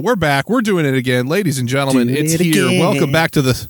[0.00, 0.48] we're back.
[0.48, 2.08] We're doing it again, ladies and gentlemen.
[2.08, 2.66] Doing it's it here.
[2.66, 2.80] again.
[2.80, 3.68] Welcome back to the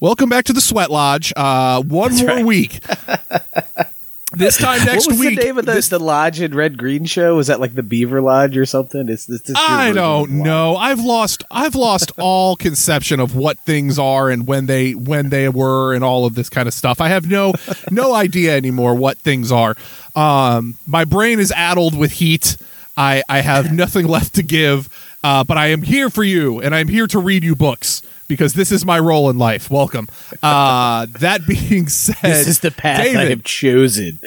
[0.00, 1.30] Welcome back to the Sweat Lodge.
[1.36, 2.44] Uh, one more right.
[2.46, 2.80] week.
[4.32, 5.38] this time next what was week.
[5.38, 7.36] the name of the, this- the lodge in Red Green show?
[7.36, 9.10] Was that like the Beaver Lodge or something?
[9.10, 10.76] It's, it's, it's I don't know.
[10.76, 15.50] I've lost I've lost all conception of what things are and when they when they
[15.50, 17.00] were and all of this kind of stuff.
[17.02, 17.52] I have no
[17.90, 19.76] no idea anymore what things are.
[20.16, 22.56] Um my brain is addled with heat.
[22.96, 24.88] I I have nothing left to give.
[25.22, 28.54] Uh, but I am here for you and I'm here to read you books because
[28.54, 29.70] this is my role in life.
[29.70, 30.08] Welcome.
[30.42, 34.18] Uh that being said, This is the path I have chosen.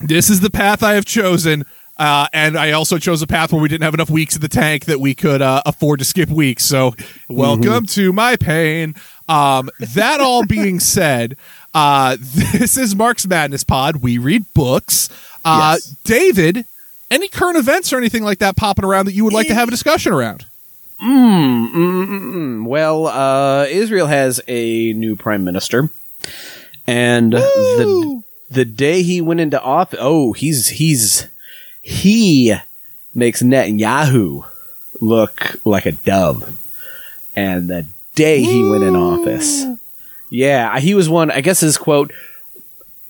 [0.00, 1.64] this is the path I have chosen.
[1.98, 4.48] Uh, and I also chose a path where we didn't have enough weeks in the
[4.48, 6.64] tank that we could uh, afford to skip weeks.
[6.64, 6.94] So,
[7.28, 8.96] welcome to my pain.
[9.28, 11.36] Um, that all being said,
[11.74, 13.96] uh, this is Marx Madness Pod.
[13.96, 15.10] We read books.
[15.44, 15.94] Uh, Yes.
[16.02, 16.66] David,
[17.12, 19.68] any current events or anything like that popping around that you would like to have
[19.68, 20.46] a discussion around?
[21.00, 22.66] Mm, mm, mm.
[22.66, 25.90] Well, uh, Israel has a new prime minister,
[26.86, 28.24] and the Woo!
[28.50, 31.26] the day he went into office, oh, he's he's
[31.82, 32.54] he
[33.14, 34.46] makes Netanyahu
[35.00, 36.56] look like a dove,
[37.34, 39.66] and the day he went in office,
[40.30, 41.30] yeah, he was one.
[41.30, 42.12] I guess his quote.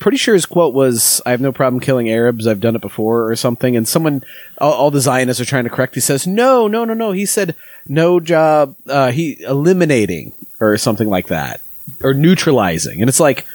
[0.03, 2.47] Pretty sure his quote was, "I have no problem killing Arabs.
[2.47, 3.77] I've done it before," or something.
[3.77, 4.25] And someone,
[4.59, 5.95] all, all the Zionists are trying to correct.
[5.95, 7.55] He says, "No, no, no, no." He said,
[7.87, 11.61] "No job." Uh, he eliminating or something like that,
[12.03, 13.01] or neutralizing.
[13.01, 13.47] And it's like,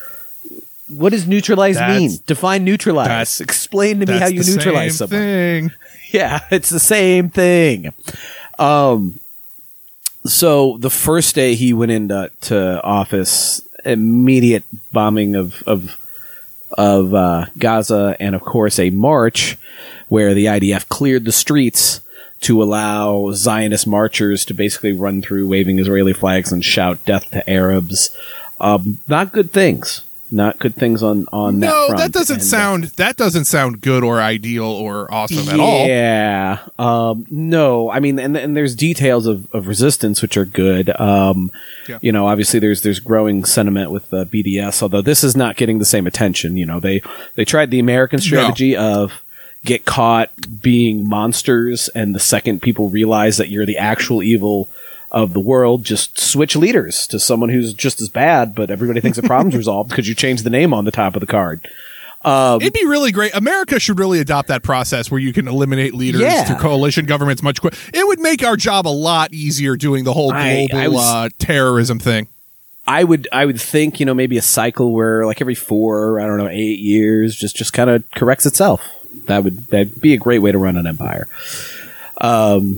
[0.87, 2.17] what does neutralize That's- mean?
[2.25, 3.41] Define neutralize.
[3.41, 5.19] Explain to me how you neutralize someone.
[5.19, 5.71] thing.
[6.11, 7.91] Yeah, it's the same thing.
[8.57, 9.19] Um,
[10.25, 15.97] so the first day he went into to office, immediate bombing of of
[16.77, 19.57] of uh, Gaza, and of course a march
[20.07, 22.01] where the IDF cleared the streets
[22.41, 27.49] to allow Zionist marchers to basically run through waving Israeli flags and shout "Death to
[27.49, 28.15] Arabs."
[28.59, 30.03] Um, not good things.
[30.29, 33.79] Not good things on on that No, that doesn't And, uh, sound that doesn't sound
[33.79, 35.87] good or ideal or awesome at all.
[35.87, 36.59] Yeah.
[36.77, 40.89] Um, no, I mean, and, and there's details of, of resistance which are good.
[40.99, 41.49] Um,
[41.87, 41.99] Yeah.
[42.01, 45.79] you know, obviously there's there's growing sentiment with uh, BDS, although this is not getting
[45.79, 46.57] the same attention.
[46.57, 47.01] You know, they
[47.35, 49.23] they tried the American strategy of
[49.63, 54.67] get caught being monsters, and the second people realize that you're the actual evil
[55.11, 59.17] of the world, just switch leaders to someone who's just as bad, but everybody thinks
[59.17, 61.67] the problem's resolved because you change the name on the top of the card.
[62.25, 63.33] It'd be really great.
[63.35, 66.43] America should really adopt that process where you can eliminate leaders Yeah.
[66.45, 67.77] to coalition governments much quicker.
[67.93, 71.05] It would make our job a lot easier doing the whole I- global I was-
[71.05, 72.27] uh, terrorism thing.
[72.85, 76.25] I would I would think you know maybe a cycle where like every four I
[76.25, 78.81] don't know eight years just just kind of corrects itself.
[79.25, 81.27] That would that'd be a great way to run an empire.
[82.19, 82.77] Um,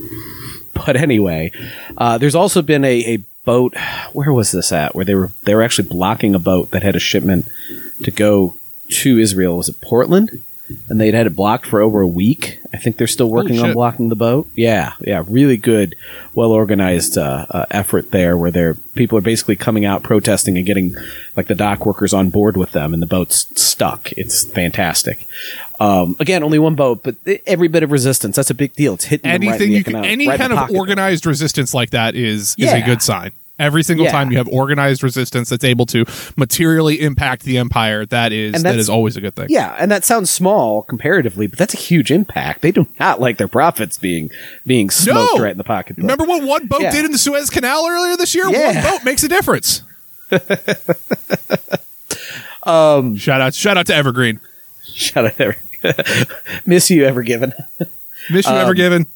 [0.86, 1.52] but anyway,
[1.96, 3.74] uh, there's also been a, a boat.
[4.12, 4.94] Where was this at?
[4.94, 7.46] Where they were they were actually blocking a boat that had a shipment
[8.02, 8.54] to go
[8.88, 9.56] to Israel.
[9.56, 10.42] Was it Portland?
[10.88, 12.60] And they'd had it blocked for over a week.
[12.72, 14.48] I think they're still working on blocking the boat.
[14.54, 15.96] Yeah, yeah, really good,
[16.32, 20.64] well organized uh, uh, effort there, where they're people are basically coming out protesting and
[20.64, 20.94] getting
[21.36, 24.12] like the dock workers on board with them, and the boat's stuck.
[24.12, 25.26] It's fantastic.
[25.80, 28.94] Um, again, only one boat, but every bit of resistance that's a big deal.
[28.94, 32.14] It's hitting them right Anything you can, any right kind of organized resistance like that
[32.14, 33.30] is is a good sign.
[33.58, 34.12] Every single Yeah.
[34.12, 36.04] time you have organized resistance that's able to
[36.36, 39.46] materially impact the empire, that is that is always a good thing.
[39.50, 42.60] Yeah, and that sounds small comparatively, but that's a huge impact.
[42.62, 44.30] They do not like their profits being
[44.66, 45.42] being smoked No.
[45.42, 45.96] right in the pocket.
[45.98, 46.90] Remember what one boat Yeah.
[46.90, 48.48] did in the Suez Canal earlier this year?
[48.50, 48.66] Yeah.
[48.82, 49.82] One boat makes a difference.
[52.64, 54.40] um, shout out, shout out to Evergreen.
[54.84, 55.56] Shout out there.
[56.66, 57.52] Miss you Ever Given.
[58.30, 59.06] Miss you Um, Ever Given.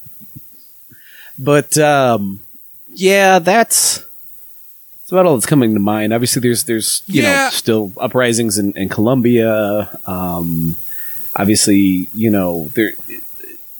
[1.38, 2.43] But um,
[2.94, 6.12] yeah, that's that's about all that's coming to mind.
[6.12, 7.44] Obviously, there's there's you Yeah.
[7.46, 9.99] know still uprisings in, in Colombia.
[10.06, 10.76] Um,
[11.37, 12.93] obviously, you know there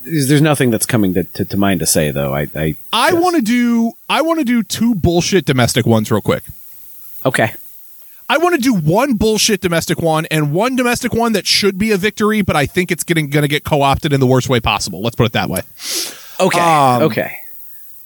[0.04, 2.34] there's, there's nothing that's coming to, to, to mind to say though.
[2.34, 6.20] I, I I want to do I want to do two bullshit domestic ones real
[6.20, 6.42] quick.
[7.25, 7.54] okay.
[8.29, 11.91] I want to do one bullshit domestic one and one domestic one that should be
[11.93, 14.61] a victory, but I think it's getting going to get co-opted in the worst way
[14.61, 15.03] possible.
[15.03, 15.61] Let's put it that way.
[16.41, 16.61] Okay.
[16.61, 17.38] Um, okay.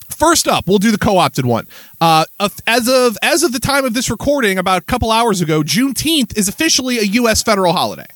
[0.08, 1.68] First up, we'll do the co-opted one.
[2.00, 2.24] Uh,
[2.66, 6.36] as of as of the time of this recording, about a couple hours ago, Juneteenth
[6.36, 7.42] is officially a U.S.
[7.42, 8.06] federal holiday.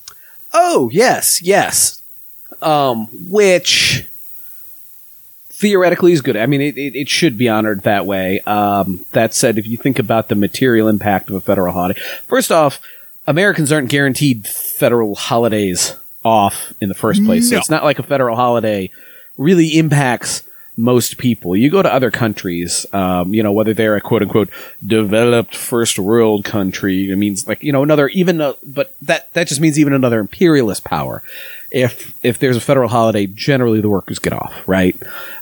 [0.53, 2.03] Oh yes, yes.
[2.61, 4.07] Um, which
[5.63, 6.37] theoretically is good.
[6.37, 8.41] I mean, it, it, it should be honored that way.
[8.41, 12.51] Um, that said, if you think about the material impact of a federal holiday, first
[12.51, 12.81] off,
[13.27, 17.49] Americans aren't guaranteed federal holidays off in the first place.
[17.49, 18.91] So it's not like a federal holiday
[19.39, 20.43] really impacts
[20.77, 21.57] most people.
[21.57, 24.51] You go to other countries, um, you know, whether they're a quote unquote
[24.85, 29.47] developed first world country, it means like, you know, another even, a, but that, that
[29.47, 31.23] just means even another imperialist power.
[31.73, 34.95] If, if there's a federal holiday, generally the workers get off, right?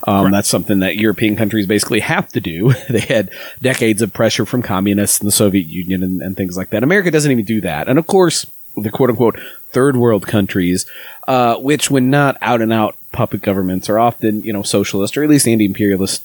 [0.07, 2.73] Um, that's something that European countries basically have to do.
[2.89, 3.31] they had
[3.61, 6.85] decades of pressure from communists and the Soviet Union and, and things like that.
[6.85, 7.89] America doesn't even do that.
[7.89, 8.47] And of course,
[8.77, 9.39] the quote unquote
[9.71, 10.87] third world countries,
[11.27, 15.25] uh, which when not out and out puppet governments are often, you know, socialist or
[15.25, 16.25] at least anti-imperialist,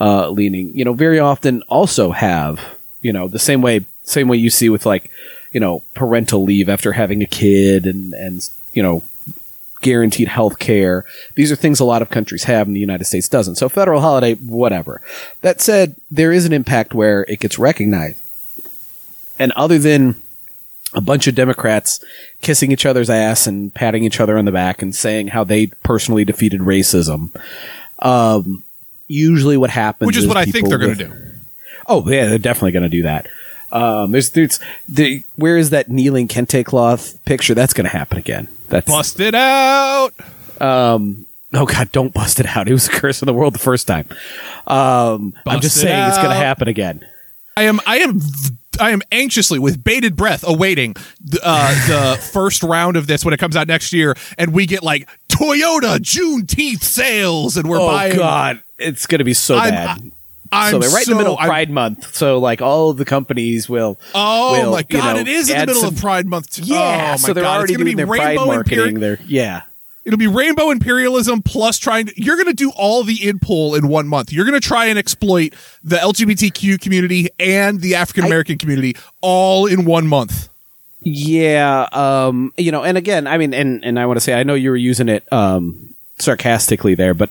[0.00, 2.60] uh, leaning, you know, very often also have,
[3.00, 5.10] you know, the same way, same way you see with like,
[5.52, 9.02] you know, parental leave after having a kid and, and, you know,
[9.80, 11.04] guaranteed health care.
[11.34, 13.56] These are things a lot of countries have and the United States doesn't.
[13.56, 15.00] So federal holiday, whatever.
[15.42, 18.20] That said, there is an impact where it gets recognized.
[19.38, 20.20] And other than
[20.94, 22.02] a bunch of Democrats
[22.40, 25.66] kissing each other's ass and patting each other on the back and saying how they
[25.66, 27.30] personally defeated racism.
[27.98, 28.64] Um,
[29.08, 31.14] usually what happens, Which is what I think they're going to do.
[31.86, 33.28] Oh yeah, they're definitely going to do that.
[33.70, 34.58] Um, there's, there's,
[34.88, 37.54] the, where is that kneeling kente cloth picture?
[37.54, 38.48] That's going to happen again.
[38.68, 40.10] That's Bust it out.
[40.60, 42.68] um, oh god, don't bust it out.
[42.68, 44.06] It was a curse of the world the first time.
[44.66, 47.06] Um, I'm just it saying it's going to happen again.
[47.56, 48.20] I am I am
[48.80, 53.32] I am anxiously with bated breath awaiting the, uh, the first round of this when
[53.32, 57.86] it comes out next year, and we get like Toyota Juneteenth sales, and we're Oh
[57.86, 58.16] buying.
[58.16, 60.10] god, it's going to be so I'm- bad.
[60.56, 62.14] I'm so they're right in the middle of I'm- Pride Month.
[62.14, 63.98] So like all the companies will.
[64.14, 65.14] Oh will, my you god!
[65.14, 66.50] know, it is in the middle some- of Pride Month.
[66.56, 66.62] Too.
[66.64, 67.58] Yeah, oh my so they're god!
[67.58, 68.96] already doing be their Pride rainbow marketing.
[68.96, 69.62] imperi- There, yeah.
[70.04, 72.12] It'll be rainbow imperialism plus trying to.
[72.22, 74.32] You're going to do all the in pull in one month.
[74.32, 79.66] You're going to try and exploit the LGBTQ community and the African American community all
[79.66, 80.48] in one month.
[81.00, 84.44] Yeah, um, you know, and again, I mean, and and I want to say, I
[84.44, 87.30] know you were using it um, sarcastically there, but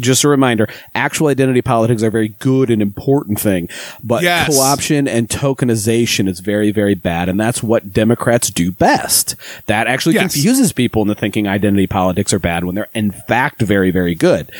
[0.00, 3.68] just a reminder: actual identity politics are very good and important thing,
[4.02, 4.48] but Yes.
[4.54, 9.34] co-option and tokenization is very, very bad, and that's what Democrats do best.
[9.66, 10.32] That actually Yes.
[10.34, 14.52] confuses people into thinking identity politics are bad when they're in fact very, very good.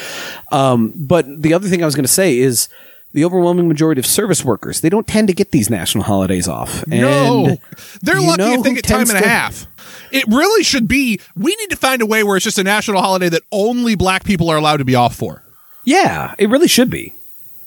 [0.51, 2.69] Um, but the other thing I was going to say is.
[3.15, 6.87] The overwhelming majority of service workers, they don't tend to get these national holidays off.
[6.87, 7.57] No,
[8.03, 9.67] they're lucky if they get time and a half.
[10.13, 11.19] It really should be.
[11.35, 14.25] We need to find a way where it's just a national holiday that only black
[14.25, 15.43] people are allowed to be off for.
[15.85, 17.15] Yeah, it really should be.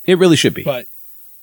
[0.06, 0.64] It really should be.
[0.64, 0.86] But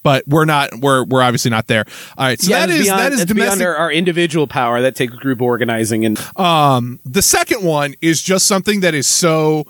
[0.05, 0.71] but we're not.
[0.81, 1.85] We're we're obviously not there.
[2.17, 2.41] All right.
[2.41, 3.67] So yeah, that is beyond, that is domestic.
[3.67, 4.81] our, our individual power.
[4.81, 9.67] That takes group organizing and Um, the second one is just something that is so.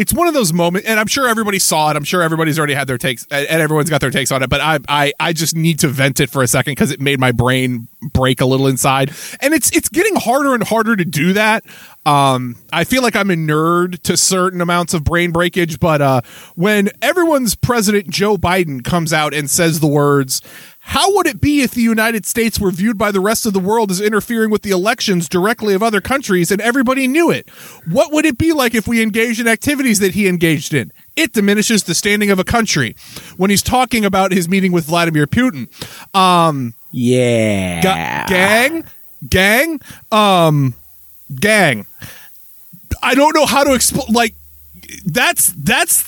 [0.00, 1.96] It's one of those moments, and I'm sure everybody saw it.
[1.96, 4.48] I'm sure everybody's already had their takes, and everyone's got their takes on it.
[4.48, 7.20] But I, I, I just need to vent it for a second because it made
[7.20, 11.34] my brain break a little inside, and it's it's getting harder and harder to do
[11.34, 11.66] that.
[12.06, 16.22] Um, I feel like I'm a nerd to certain amounts of brain breakage, but uh,
[16.54, 20.40] when everyone's president Joe Biden comes out and says the words,
[20.90, 23.60] "How would it be if the United States were viewed by the rest of the
[23.60, 27.48] world as interfering with the elections directly of other countries, and everybody knew it?
[27.86, 31.32] What would it be like if we engaged in activities that he engaged in?" It
[31.32, 32.96] diminishes the standing of a country.
[33.36, 35.68] When he's talking about his meeting with Vladimir Putin,
[36.14, 38.84] um, yeah, Ga- gang,
[39.28, 39.80] gang,
[40.10, 40.74] um,
[41.38, 41.86] gang.
[43.00, 44.06] I don't know how to explain.
[44.10, 44.34] Like,
[45.04, 46.04] that's that's.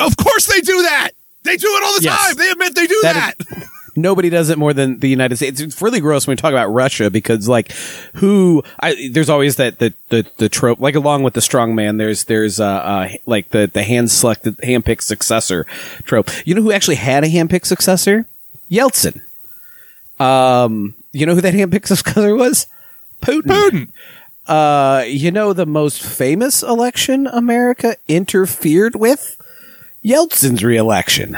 [0.00, 1.10] Of course they do that.
[1.48, 2.26] They do it all the Yes.
[2.28, 2.36] time.
[2.36, 3.68] They admit they do That that.
[3.96, 5.60] Nobody does it more than the United States.
[5.60, 7.72] It's really gross when we talk about Russia because, like,
[8.14, 8.62] who?
[8.78, 10.78] I, there's always that the, the the trope.
[10.78, 14.56] Like, along with the strong man, there's there's uh, uh like the the hand selected
[14.58, 15.64] handpicked successor
[16.04, 16.30] trope.
[16.46, 18.26] You know who actually had a handpicked successor?
[18.70, 19.20] Yeltsin.
[20.20, 22.68] Um, you know who that handpicked successor was?
[23.20, 23.42] Putin.
[23.42, 23.88] Putin.
[24.46, 29.37] Uh, you know the most famous election America interfered with?
[30.04, 31.36] Yeltsin's reelection.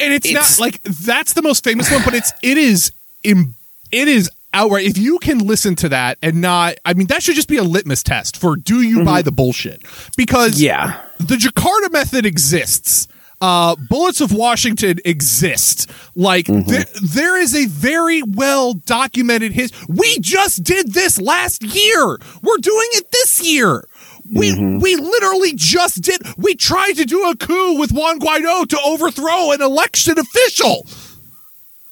[0.00, 2.92] and it's, It's- not like that's the most famous one, but it's it is
[3.22, 3.54] im-
[3.92, 4.86] it is outright.
[4.86, 7.62] If you can listen to that and not, I mean, that should just be a
[7.62, 9.82] litmus test for do you buy the bullshit?
[10.16, 10.64] Because Mm-hmm.
[10.64, 11.00] Yeah.
[11.18, 13.08] the Jakarta method exists.
[13.38, 15.90] Uh, Bullets of Washington exist.
[16.14, 16.70] Like Mm-hmm.
[16.70, 19.70] there, there is a very well documented his.
[19.88, 22.18] We just did this last year.
[22.42, 23.86] We're doing it this year.
[24.32, 24.78] We Mm-hmm.
[24.80, 26.20] we literally just did.
[26.36, 30.86] We tried to do a coup with Juan Guaido to overthrow an election official.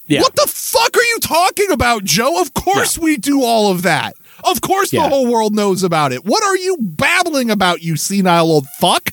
[0.07, 0.21] Yeah.
[0.21, 2.41] What the fuck are you talking about, Joe?
[2.41, 4.15] Of course we do all of that.
[4.45, 5.05] Of course Yeah.
[5.05, 6.25] the whole world knows about it.
[6.27, 9.11] What are you babbling about, you senile old fuck?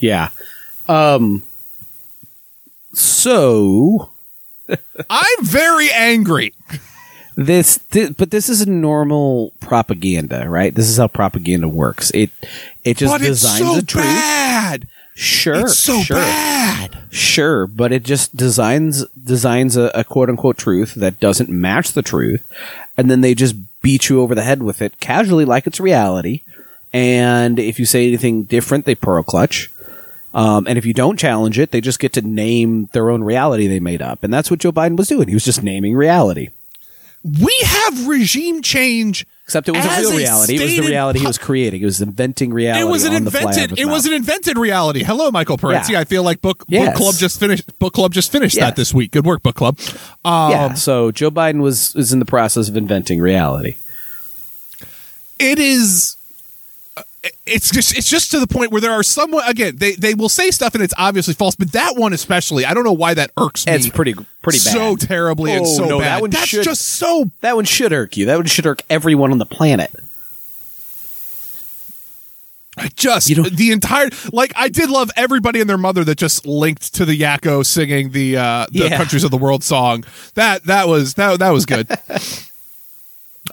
[0.00, 0.30] Yeah.
[0.88, 1.44] Um.
[2.92, 4.10] So
[5.10, 6.54] I'm very angry.
[7.36, 10.74] This, thi- but this is normal propaganda, right?
[10.74, 12.10] This is how propaganda works.
[12.12, 12.30] It
[12.84, 14.04] it just but it's designs so a truth.
[14.04, 14.88] bad.
[15.18, 16.98] Sure, It's so sure, bad.
[17.10, 22.02] sure, but it just designs designs a, a quote unquote truth that doesn't match the
[22.02, 22.44] truth,
[22.98, 26.42] and then they just beat you over the head with it casually, like it's reality.
[26.92, 29.70] And if you say anything different, they pearl clutch.
[30.34, 33.66] Um, and if you don't challenge it, they just get to name their own reality
[33.66, 34.22] they made up.
[34.22, 35.28] And that's what Joe Biden was doing.
[35.28, 36.50] He was just naming reality.
[37.26, 39.26] We have regime change.
[39.44, 40.56] Except it was a real reality.
[40.56, 41.82] It was the reality he was creating.
[41.82, 42.80] It was inventing reality.
[42.84, 43.78] It was an on the fly out of invented.
[43.80, 45.02] It was an invented reality.
[45.02, 45.94] Hello, Michael Parenti.
[45.94, 46.00] Yeah.
[46.00, 47.78] I feel like book book club just finished.
[47.78, 48.66] Book club just finished Yeah.
[48.66, 49.10] that this week.
[49.12, 49.78] Good work, book club.
[50.24, 50.74] Um, yeah.
[50.74, 53.76] So Joe Biden was was in the process of inventing reality.
[55.38, 56.16] it is
[57.46, 60.28] it's just it's just to the point where there are some again they they will
[60.28, 63.30] say stuff and it's obviously false but that one especially i don't know why that
[63.36, 64.72] irks me It's pretty pretty bad.
[64.72, 67.64] so terribly and Oh, so no, bad that one that's should- just so that one
[67.64, 68.26] should irk you.
[68.26, 69.90] That one should irk everyone on the planet.
[72.78, 76.46] I just You the entire like I did love everybody and their mother that just
[76.46, 78.96] linked to the Yakko singing the uh the Yeah.
[78.98, 80.04] countries of the world song.
[80.34, 81.88] That that was that that was good.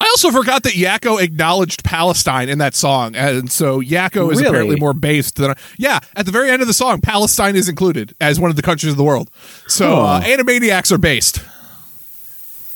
[0.02, 4.48] I also forgot that Yakko acknowledged Palestine in that song, and so Yakko is Really?
[4.50, 5.56] apparently more based than.
[5.78, 8.62] Yeah, at the very end of the song, Palestine is included as one of the
[8.62, 9.30] countries of the world.
[9.68, 11.42] So uh, Animaniacs are based.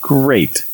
[0.00, 0.64] Great.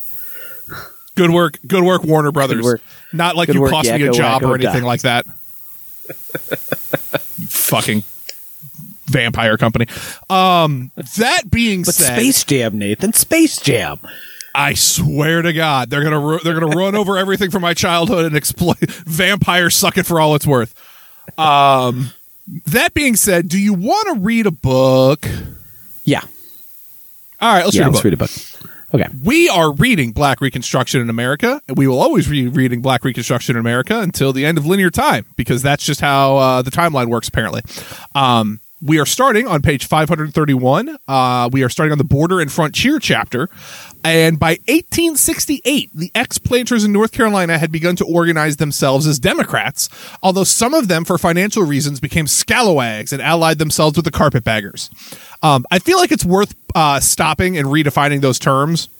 [1.17, 2.65] Good work, good work, Warner Brothers.
[2.65, 2.81] work.
[3.13, 5.25] Not like Good you work, cost me a Yakko, job or anything like that.
[7.49, 8.03] fucking
[9.07, 9.87] vampire company.
[10.29, 13.13] Um, that being But said, Space Jam, Nathan.
[13.13, 13.99] Space Jam.
[14.55, 18.25] I swear to God, they're gonna ru- they're gonna run over everything from my childhood
[18.25, 19.75] and exploit vampires.
[19.75, 20.75] Suck it for all it's worth.
[21.39, 22.11] Um,
[22.67, 25.27] that being said, do you want to read a book?
[26.05, 26.21] Yeah.
[27.41, 27.83] All right, let's yeah.
[27.83, 28.05] read a Let's book.
[28.05, 28.31] read a book.
[28.95, 29.09] Okay.
[29.25, 33.57] We are reading Black Reconstruction in America, and we will always be reading Black Reconstruction
[33.57, 37.09] in America until the end of linear time, because that's just how uh, the timeline
[37.09, 37.63] works, apparently.
[38.15, 40.99] Um, we are starting on page 531.
[41.09, 43.49] Uh, we are starting on the Border and Frontier chapter.
[44.05, 49.19] And by 1868, the ex planters in North Carolina had begun to organize themselves as
[49.19, 49.89] Democrats,
[50.23, 54.91] although some of them, for financial reasons, became scalawags and allied themselves with the carpetbaggers.
[55.43, 58.91] Um, I feel like it's worth uh, stopping and redefining those terms.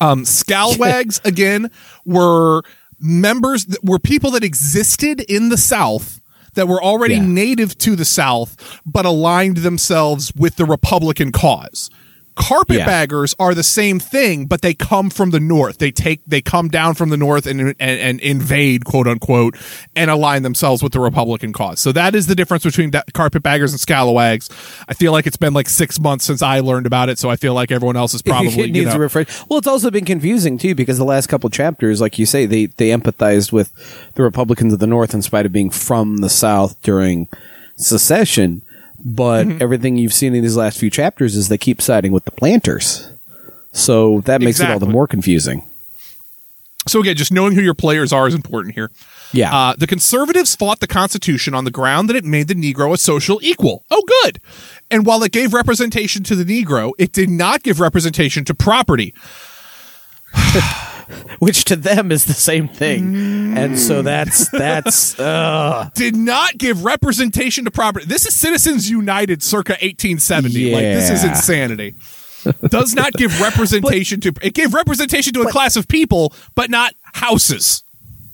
[0.00, 1.72] Um, scalawags again
[2.04, 2.62] were
[3.00, 6.20] members that were people that existed in the South
[6.54, 7.24] that were already Yeah.
[7.26, 8.56] native to the South,
[8.86, 11.90] but aligned themselves with the Republican cause.
[12.36, 15.78] Carpetbaggers are the same thing, but they come from the north.
[15.78, 19.56] They take they come down from the north and, and and invade, quote unquote,
[19.94, 21.78] and align themselves with the Republican cause.
[21.78, 24.50] So that is the difference between da- carpetbaggers and scalawags.
[24.88, 27.36] I feel like it's been like six months since I learned about it, so I
[27.36, 29.28] feel like everyone else is probably it you needs know, a refresh.
[29.48, 32.66] Well, it's also been confusing too because the last couple chapters, like you say, they
[32.66, 33.72] they empathized with
[34.14, 37.28] the Republicans of the North in spite of being from the South during
[37.76, 38.62] secession.
[39.04, 39.62] But Mm-hmm.
[39.62, 43.10] everything you've seen in these last few chapters is they keep siding with the planters.
[43.72, 45.64] So that makes it all the more confusing.
[46.86, 48.90] So again, just knowing who your players are is important here.
[49.32, 49.54] Yeah.
[49.54, 52.96] Uh, the conservatives fought the Constitution on the ground that it made the Negro a
[52.98, 53.84] social equal.
[53.90, 54.38] Oh, good.
[54.90, 59.14] And while it gave representation to the Negro, it did not give representation to property.
[61.38, 63.56] Which to them is the same thing.
[63.56, 68.06] And so that's that's uh Did not give representation to property.
[68.06, 70.72] This is Citizens United circa 1870.
[70.72, 71.94] Like, this is insanity.
[72.68, 74.32] Does not give representation to.
[74.42, 77.82] It gave representation to a class of people, but not houses.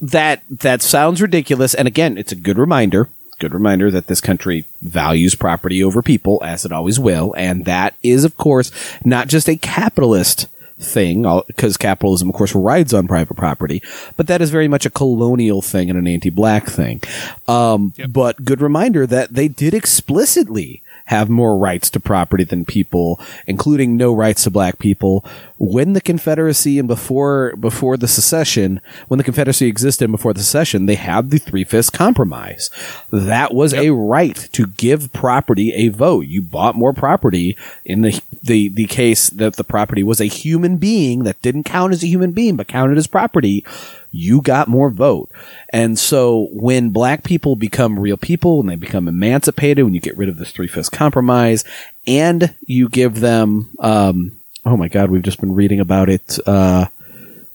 [0.00, 3.08] that that sounds ridiculous and again it's a good reminder
[3.38, 7.94] good reminder that this country values property over people as it always will and that
[8.02, 8.70] is of course
[9.04, 10.46] not just a capitalist
[10.80, 13.82] thing because capitalism of course rides on private property
[14.16, 17.02] but that is very much a colonial thing and an anti-black thing.
[17.48, 23.20] Um, but good reminder that they did explicitly have more rights to property than people,
[23.48, 25.24] including no rights to black people.
[25.58, 30.40] When the Confederacy and before before the secession, when the Confederacy existed and before the
[30.40, 32.70] secession, they had the Three Fifths Compromise.
[33.10, 36.26] That was a right to give property a vote.
[36.26, 40.76] You bought more property in the the the case that the property was a human
[40.76, 43.64] being that didn't count as a human being but counted as property
[44.12, 45.30] you got more vote.
[45.70, 50.16] And so when black people become real people and they become emancipated, when you get
[50.16, 51.64] rid of this three fifths compromise
[52.06, 54.32] and you give them, um,
[54.66, 56.86] oh my God, we've just been reading about it, uh,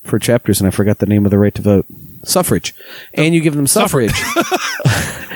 [0.04, 1.86] for chapters and I forgot the name of the right to vote.
[2.24, 2.74] Suffrage.
[3.14, 4.14] And you give them suffrage.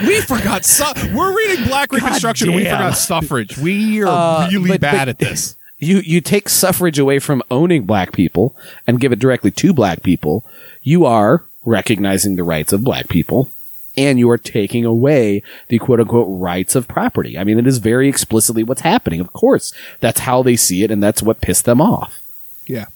[0.05, 0.63] We forgot.
[0.63, 2.47] Su- we're reading Black Reconstruction.
[2.47, 3.57] and We forgot suffrage.
[3.57, 5.57] We are Uh, really but- bad but- at this.
[5.77, 8.55] you you take suffrage away from owning black people
[8.87, 10.45] and give it directly to black people,
[10.89, 13.51] you are recognizing the rights of black people
[13.95, 17.37] and you are taking away the quote unquote rights of property.
[17.37, 19.19] I mean, it is very explicitly what's happening.
[19.19, 22.19] Of course, that's how they see it and that's what pissed them off.
[22.65, 22.87] Yeah.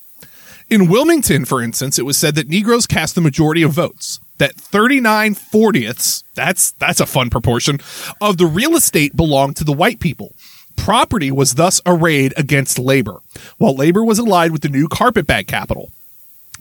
[0.72, 4.20] In Wilmington, for instance, it was said that Negroes cast the majority of votes.
[4.40, 7.80] That 39 40ths, that's, that's a fun proportion,
[8.20, 10.34] of the real estate belonged to the white people.
[10.76, 13.20] Property was thus arrayed against labor,
[13.60, 15.92] while labor was allied with the new carpetbag capital.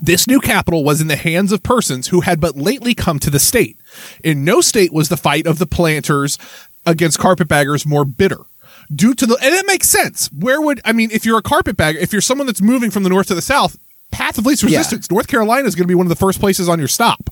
[0.04, 3.30] This new capital was in the hands of persons who had but lately come to
[3.30, 3.78] the state.
[4.24, 6.38] In no state was the fight of the planters
[6.84, 8.40] against carpetbaggers more bitter.
[8.92, 10.26] Due to the, and it makes sense.
[10.32, 13.10] Where would, I mean, if you're a carpetbagger, if you're someone that's moving from the
[13.10, 13.78] north to the south,
[14.10, 16.68] path of least resistance, North Carolina is going to be one of the first places
[16.68, 17.30] on your stop.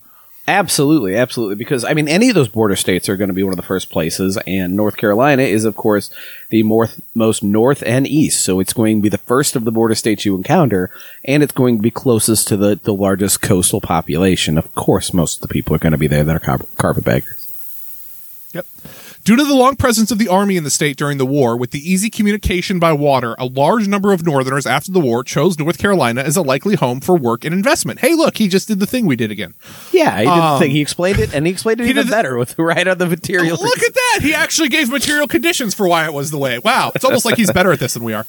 [0.48, 1.54] Absolutely, absolutely.
[1.54, 3.62] Because I mean, any of those border states are going to be one of the
[3.62, 6.10] first places, and North Carolina is, of course,
[6.48, 8.44] the more, most north and east.
[8.44, 10.90] So it's going to be the first of the border states you encounter,
[11.24, 14.58] and it's going to be closest to the the largest coastal population.
[14.58, 17.46] Of course, most of the people are going to be there that are car- carpetbaggers.
[18.52, 18.66] Yep.
[19.22, 21.72] Due to the long presence of the Army in the state during the war, with
[21.72, 25.76] the easy communication by water, a large number of Northerners after the war chose North
[25.76, 28.00] Carolina as a likely home for work and investment.
[28.00, 29.54] Hey, look, he just did the thing we did again.
[29.92, 30.70] Yeah, he did um, the thing.
[30.70, 33.06] He explained it, and he explained it he even the, better with right on the
[33.06, 33.58] material.
[33.58, 34.18] Look at that!
[34.22, 36.58] He actually gave material conditions for why it was the way.
[36.58, 38.26] Wow, it's almost like he's better at this than we are.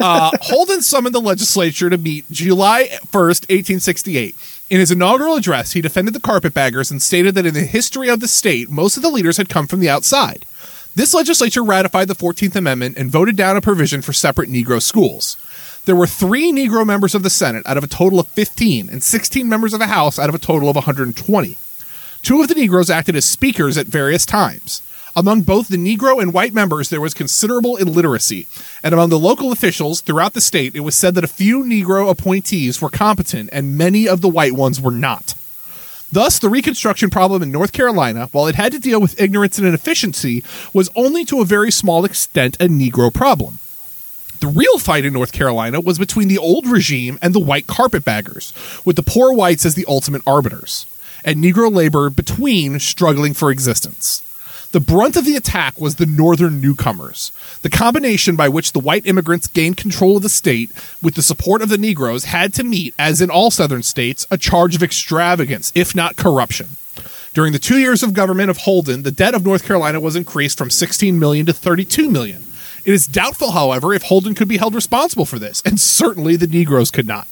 [0.00, 4.36] Uh, Holden summoned the legislature to meet July 1st, 1868.
[4.70, 8.20] In his inaugural address, he defended the carpetbaggers and stated that in the history of
[8.20, 10.44] the state, most of the leaders had come from the outside.
[10.94, 15.38] This legislature ratified the 14th Amendment and voted down a provision for separate Negro schools.
[15.86, 19.02] There were three Negro members of the Senate out of a total of 15, and
[19.02, 21.56] 16 members of the House out of a total of 120.
[22.20, 24.82] Two of the Negroes acted as speakers at various times.
[25.18, 28.46] Among both the Negro and white members, there was considerable illiteracy,
[28.84, 32.08] and among the local officials throughout the state, it was said that a few Negro
[32.08, 35.34] appointees were competent and many of the white ones were not.
[36.12, 39.66] Thus, the Reconstruction problem in North Carolina, while it had to deal with ignorance and
[39.66, 43.58] inefficiency, was only to a very small extent a Negro problem.
[44.38, 48.54] The real fight in North Carolina was between the old regime and the white carpetbaggers,
[48.84, 50.86] with the poor whites as the ultimate arbiters,
[51.24, 54.22] and Negro labor between struggling for existence.
[54.70, 59.06] The brunt of the attack was the northern newcomers, the combination by which the white
[59.06, 60.70] immigrants gained control of the state
[61.02, 64.36] with the support of the Negroes had to meet, as in all southern states, a
[64.36, 66.68] charge of extravagance, if not corruption.
[67.32, 70.58] During the two years of government of Holden, the debt of North Carolina was increased
[70.58, 72.44] from 16 million to 32 million.
[72.84, 76.46] It is doubtful, however, if Holden could be held responsible for this, and certainly the
[76.46, 77.26] Negroes could not.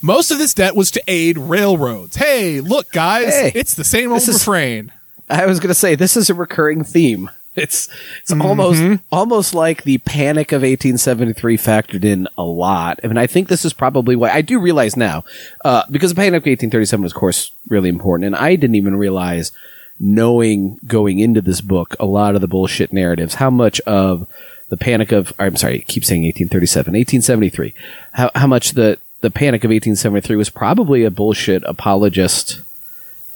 [0.00, 2.16] Most of this debt was to aid railroads.
[2.16, 4.90] Hey, look, guys, hey, it's the same old refrain.
[5.32, 7.30] I was going to say this is a recurring theme.
[7.54, 7.88] It's
[8.20, 8.40] it's mm-hmm.
[8.40, 12.98] almost almost like the panic of 1873 factored in a lot.
[13.04, 15.24] I mean, I think this is probably why I do realize now
[15.62, 18.96] uh, because the panic of 1837 was, of course, really important, and I didn't even
[18.96, 19.52] realize
[20.00, 24.26] knowing going into this book a lot of the bullshit narratives, how much of
[24.70, 27.74] the panic of I'm sorry, I keep saying 1837, 1873,
[28.12, 32.62] how how much the the panic of 1873 was probably a bullshit apologist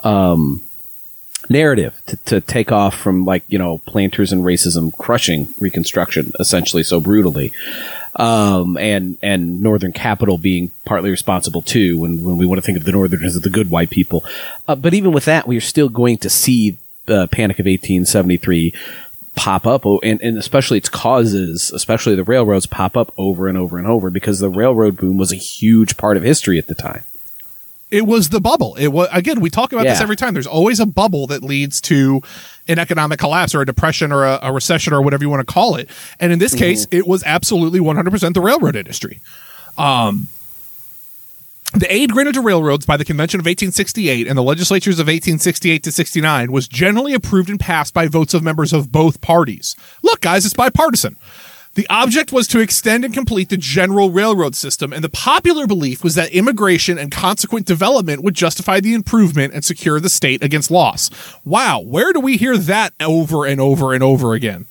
[0.05, 0.63] um
[1.49, 6.83] narrative to, to take off from like you know planters and racism crushing Reconstruction essentially
[6.83, 7.53] so brutally,
[8.17, 11.99] um, and and Northern capital being partly responsible too.
[11.99, 14.25] When when we want to think of the Northerners as the good white people,
[14.69, 18.75] uh, but even with that, we are still going to see the Panic of 1873
[19.37, 23.79] pop up and, and especially its causes, especially the railroads pop up over and over
[23.79, 27.05] and over because the railroad boom was a huge part of history at the time
[27.97, 28.75] it was the bubble.
[28.75, 29.41] It was again.
[29.41, 29.93] We talk about yeah.
[29.93, 30.35] this every time.
[30.35, 32.21] There's always a bubble that leads to
[32.69, 35.53] an economic collapse or a depression or a, a recession or whatever you want to
[35.53, 35.89] call it.
[36.21, 36.61] And in this mm-hmm.
[36.61, 39.21] case, it was absolutely 100% the railroad industry.
[39.79, 40.29] Um,
[41.73, 45.83] the aid granted to railroads by the Convention of 1868 and the legislatures of 1868
[45.83, 49.75] to 69 was generally approved and passed by votes of members of both parties.
[50.03, 51.17] Look, guys, it's bipartisan.
[51.77, 56.03] The object was to extend and complete the general railroad system, and the popular belief
[56.03, 60.71] was that immigration and consequent development would justify the improvement and secure the state against
[60.71, 61.11] loss.
[61.45, 64.67] Wow, where do we hear that over and over and over again?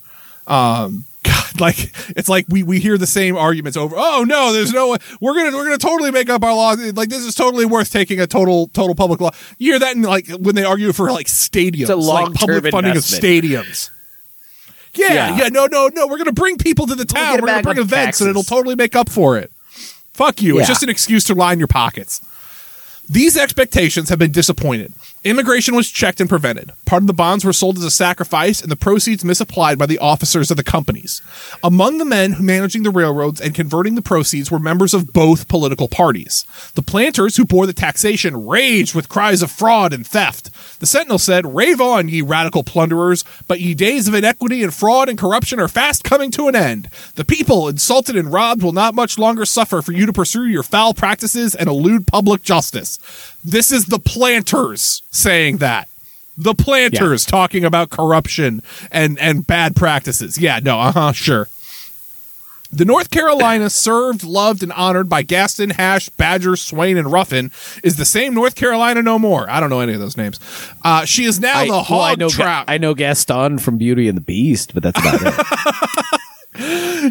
[0.48, 3.96] Um, God, like it's like we, we hear the same arguments over.
[3.98, 6.76] Oh no, there's no we're gonna we're gonna totally make up our law.
[6.94, 9.30] Like this is totally worth taking a total total public law.
[9.60, 13.24] You hear that in like when they argue for like stadiums, like public funding investment.
[13.24, 13.90] of stadiums.
[14.98, 16.08] Yeah, yeah, yeah, no, no, no.
[16.08, 17.42] We're gonna bring people to the town.
[17.42, 18.22] We're gonna bring events, taxes.
[18.22, 19.52] and it'll totally make up for it.
[20.14, 20.56] Fuck you.
[20.56, 20.60] Yeah.
[20.62, 22.22] It's just an excuse to line your pockets.
[23.08, 24.92] These expectations have been disappointed.
[25.24, 26.72] Immigration was checked and prevented.
[26.86, 29.98] Part of the bonds were sold as a sacrifice and the proceeds misapplied by the
[29.98, 31.22] officers of the companies.
[31.64, 35.88] Among the men managing the railroads and converting the proceeds were members of both political
[35.88, 36.46] parties.
[36.76, 40.52] The planters who bore the taxation raged with cries of fraud and theft.
[40.80, 45.10] The Sentinel said, Rave on, ye radical plunderers, but ye days of inequity and fraud
[45.10, 46.88] and corruption are fast coming to an end.
[47.16, 50.64] The people, insulted and robbed, will not much longer suffer for you to pursue your
[50.64, 52.95] foul practices and elude public justice.
[53.44, 55.88] This is the planters saying that.
[56.38, 60.38] The planters talking about corruption and, and bad practices.
[60.38, 61.48] Yeah, no, uh huh, sure.
[62.72, 67.52] The North Carolina served, loved, and honored by Gaston, Nash, Badger, Swain, and Ruffin
[67.84, 69.50] is the same North Carolina no more.
[69.50, 70.40] I don't know any of those names.
[70.84, 73.78] Uh, she is now I, the well, hog I know Ga- I know Gaston from
[73.78, 76.06] Beauty and the Beast, but that's about it.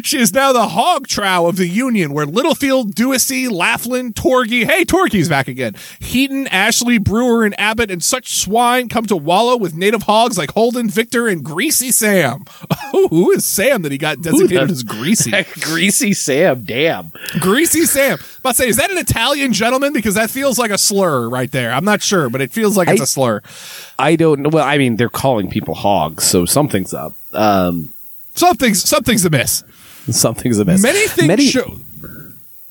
[0.03, 4.83] She is now the hog trow of the Union, where Littlefield, Deweese, Laflin, Tourgee, hey,
[4.83, 9.75] Tourgee's back again, Heaton, Ashley, Brewer, and Abbott, and such swine come to wallow with
[9.75, 12.45] native hogs like Holden, Victor, and Greasy Sam.
[12.97, 15.31] Oh, who is Sam that he got designated as Greasy?
[15.59, 17.11] Greasy Sam, damn.
[17.39, 18.19] Greasy Sam.
[18.39, 19.91] About to say, is that an Italian gentleman?
[19.91, 21.73] Because that feels like a slur right there.
[21.73, 23.41] I'm not sure, but it feels like it's a slur.
[23.99, 24.49] I don't know.
[24.49, 27.13] Well, I mean, they're calling people hogs, so something's up.
[27.33, 27.89] Um,
[28.35, 29.63] Something's something's amiss.
[30.11, 30.81] something's amiss.
[30.83, 31.79] Many things Many, show.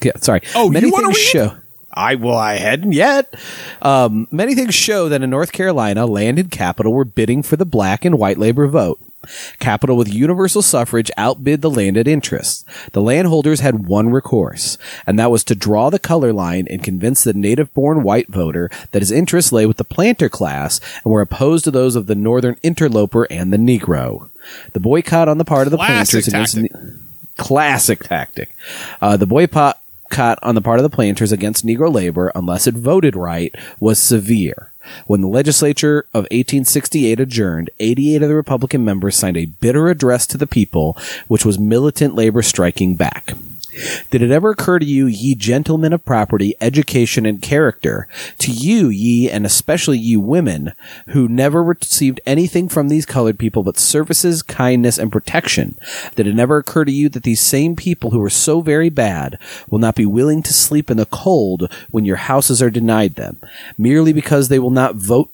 [0.03, 0.43] Yeah, sorry.
[0.55, 1.25] Oh, many you wanna things read?
[1.27, 1.57] show.
[1.95, 3.35] I well, I hadn't yet.
[3.81, 7.65] Um, many things show that in North Carolina, land and capital were bidding for the
[7.65, 9.01] black and white labor vote.
[9.59, 12.65] Capital with universal suffrage outbid the landed interests.
[12.93, 14.77] The landholders had one recourse,
[15.07, 19.01] and that was to draw the color line and convince the native-born white voter that
[19.01, 22.57] his interests lay with the planter class and were opposed to those of the northern
[22.63, 24.29] interloper and the Negro.
[24.73, 27.37] The boycott on the part of the Classic planters against tactic.
[27.39, 28.55] classic tactic.
[29.01, 29.81] Uh, the boycott
[30.19, 34.71] on the part of the planters against Negro labor, unless it voted right, was severe.
[35.07, 40.27] When the legislature of 1868 adjourned, 88 of the Republican members signed a bitter address
[40.29, 40.97] to the people,
[41.27, 43.33] which was militant labor striking back.
[44.11, 48.09] Did it ever occur to you, ye gentlemen of property, education, and character,
[48.39, 50.73] to you, ye, and especially ye women,
[51.09, 55.77] who never received anything from these colored people but services, kindness, and protection,
[56.15, 59.39] did it never occur to you that these same people who are so very bad
[59.69, 63.39] will not be willing to sleep in the cold when your houses are denied them,
[63.77, 65.31] merely because they will not vote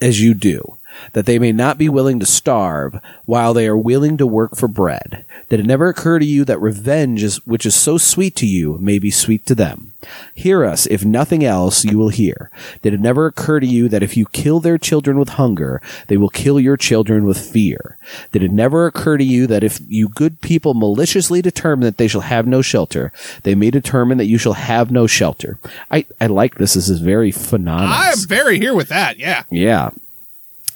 [0.00, 0.76] as you do?
[1.12, 4.68] That they may not be willing to starve while they are willing to work for
[4.68, 5.24] bread.
[5.48, 8.78] Did it never occur to you that revenge is, which is so sweet to you
[8.78, 9.92] may be sweet to them?
[10.34, 12.50] Hear us, if nothing else, you will hear.
[12.82, 16.16] Did it never occur to you that if you kill their children with hunger, they
[16.16, 17.96] will kill your children with fear?
[18.32, 22.08] Did it never occur to you that if you good people maliciously determine that they
[22.08, 23.12] shall have no shelter,
[23.44, 25.58] they may determine that you shall have no shelter?
[25.90, 26.74] I, I like this.
[26.74, 27.94] This is very phenomenal.
[27.94, 29.18] I'm very here with that.
[29.18, 29.44] Yeah.
[29.50, 29.90] Yeah.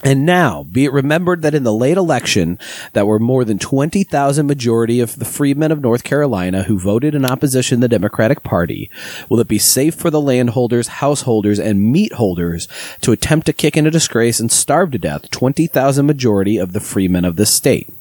[0.01, 2.57] And now, be it remembered that in the late election,
[2.93, 7.25] that were more than 20,000 majority of the freedmen of North Carolina who voted in
[7.25, 8.89] opposition to the Democratic Party,
[9.27, 12.69] will it be safe for the landholders, householders, and meat holders
[13.01, 17.25] to attempt to kick into disgrace and starve to death 20,000 majority of the freemen
[17.25, 17.93] of this state?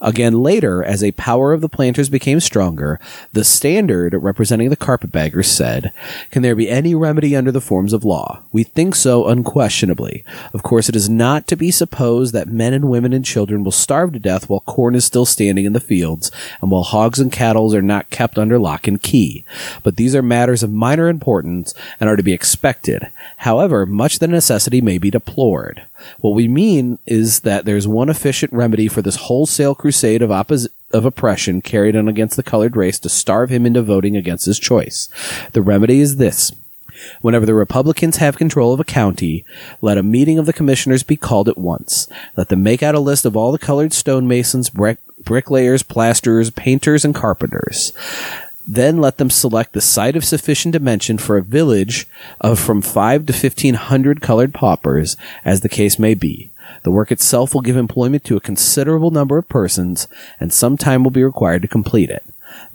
[0.00, 2.98] Again later, as a power of the planters became stronger,
[3.32, 5.92] the standard representing the carpetbaggers said,
[6.30, 8.42] Can there be any remedy under the forms of law?
[8.52, 10.24] We think so unquestionably.
[10.52, 13.72] Of course, it is not to be supposed that men and women and children will
[13.72, 17.30] starve to death while corn is still standing in the fields, and while hogs and
[17.30, 19.44] cattle are not kept under lock and key.
[19.82, 23.10] But these are matters of minor importance and are to be expected.
[23.38, 25.84] However, much the necessity may be deplored.
[26.20, 31.04] What we mean is that there's one efficient remedy for this wholesale crusade of of
[31.04, 35.08] oppression carried on against the colored race to starve him into voting against his choice.
[35.52, 36.52] The remedy is this.
[37.22, 39.44] Whenever the Republicans have control of a county,
[39.80, 42.06] let a meeting of the commissioners be called at once.
[42.36, 47.04] Let them make out a list of all the colored stonemasons, brick, bricklayers, plasterers, painters,
[47.04, 47.92] and carpenters.
[48.64, 52.06] Then let them select the site of sufficient dimension for a village
[52.40, 56.51] of from five to fifteen hundred colored paupers, as the case may be.
[56.82, 60.08] The work itself will give employment to a considerable number of persons,
[60.40, 62.24] and some time will be required to complete it.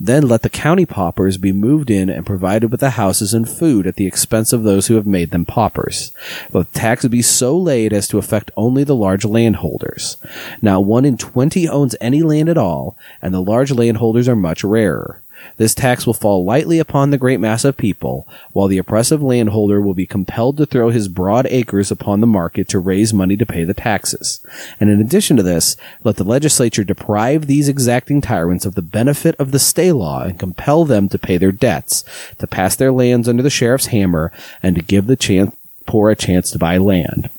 [0.00, 3.86] Then let the county paupers be moved in and provided with the houses and food
[3.86, 6.12] at the expense of those who have made them paupers.
[6.52, 10.16] Let the tax be so laid as to affect only the large landholders.
[10.60, 14.64] Now one in twenty owns any land at all, and the large landholders are much
[14.64, 15.20] rarer.
[15.56, 19.80] This tax will fall lightly upon the great mass of people, while the oppressive landholder
[19.80, 23.46] will be compelled to throw his broad acres upon the market to raise money to
[23.46, 24.40] pay the taxes.
[24.78, 29.34] And in addition to this, let the legislature deprive these exacting tyrants of the benefit
[29.36, 32.04] of the stay law and compel them to pay their debts,
[32.38, 35.54] to pass their lands under the sheriff's hammer, and to give the chance
[35.86, 37.30] poor a chance to buy land.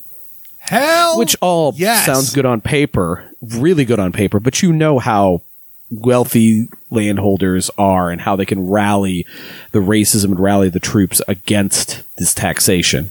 [0.60, 2.06] Hell, Which all yes.
[2.06, 5.42] sounds good on paper, really good on paper, but you know how
[5.92, 9.26] wealthy landholders are and how they can rally
[9.72, 13.10] the racism and rally the troops against this taxation.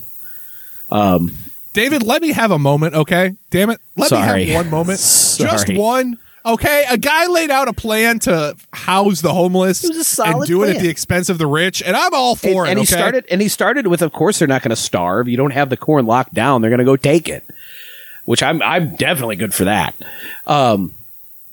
[1.73, 3.35] David, let me have a moment, okay?
[3.51, 3.79] Damn it.
[3.95, 4.45] Let Sorry.
[4.45, 4.99] me have one moment.
[5.37, 6.17] Just one.
[6.45, 10.35] Okay, a guy laid out a plan to house the homeless It was a solid
[10.35, 12.71] and do it at the expense of the rich, and I'm all for and, it.
[12.71, 15.35] and he started and he started with of course they're not going to starve you
[15.35, 17.43] don't have the corn locked down they're going to go take it
[18.23, 19.93] which i'm i'm definitely good for that
[20.47, 20.93] um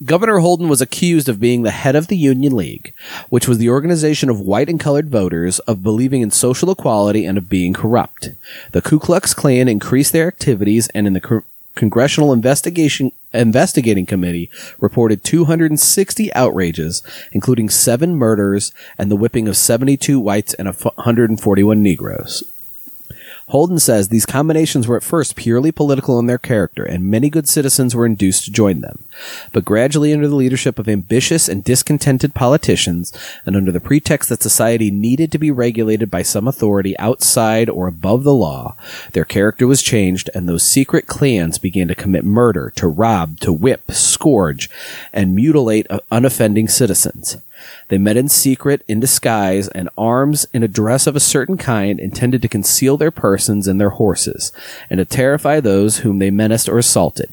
[0.05, 2.93] Governor Holden was accused of being the head of the Union League,
[3.31, 7.39] which was the organization of white and colored voters, of believing in social equality and
[7.39, 8.31] of being corrupt.
[8.73, 11.43] The Ku Klux Klan increased their activities and in the
[11.75, 20.21] Congressional Investigation Investigating Committee reported 260 outrages, including seven murders and the whipping of 72
[20.21, 22.43] whites and 141 Negroes.
[23.49, 27.49] Holden says these combinations were at first purely political in their character, and many good
[27.49, 29.05] citizens were induced to join them.
[29.53, 33.13] But gradually, under the leadership of ambitious and discontented politicians,
[33.47, 37.87] and under the pretext that society needed to be regulated by some authority outside or
[37.87, 38.75] above the law,
[39.13, 43.53] their character was changed, and those secret clans began to commit murder, to rob, to
[43.53, 44.69] whip, scourge,
[45.13, 47.37] and mutilate uh, unoffending citizens.
[47.89, 52.01] They met in secret, in disguise, and arms in a dress of a certain kind
[52.01, 54.53] intended to conceal their persons and their horses,
[54.91, 57.33] and to terrify those whom they menaced or assaulted.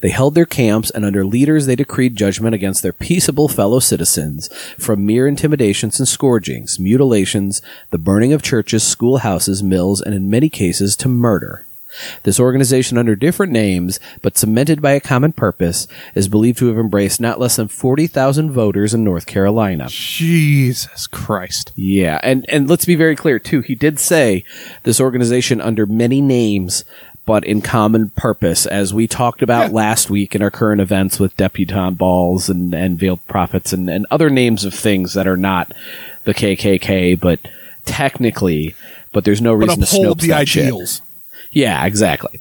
[0.00, 4.48] They held their camps, and under leaders they decreed judgment against their peaceable fellow citizens,
[4.78, 10.48] from mere intimidations and scourgings, mutilations, the burning of churches, schoolhouses, mills, and in many
[10.48, 11.64] cases to murder.
[12.22, 16.78] This organization, under different names, but cemented by a common purpose, is believed to have
[16.78, 19.86] embraced not less than 40,000 voters in North Carolina.
[19.88, 21.72] Jesus Christ.
[21.76, 23.60] Yeah, and, and let's be very clear, too.
[23.60, 24.44] He did say
[24.82, 26.84] this organization under many names,
[27.26, 29.74] but in common purpose, as we talked about Yeah.
[29.76, 34.06] last week in our current events with debutante balls and, and veiled prophets and, and
[34.10, 35.72] other names of things that are not
[36.24, 37.40] the KKK, but
[37.84, 38.74] technically,
[39.12, 41.00] but there's no reason to uphold the that shit.
[41.50, 42.40] Yeah, exactly.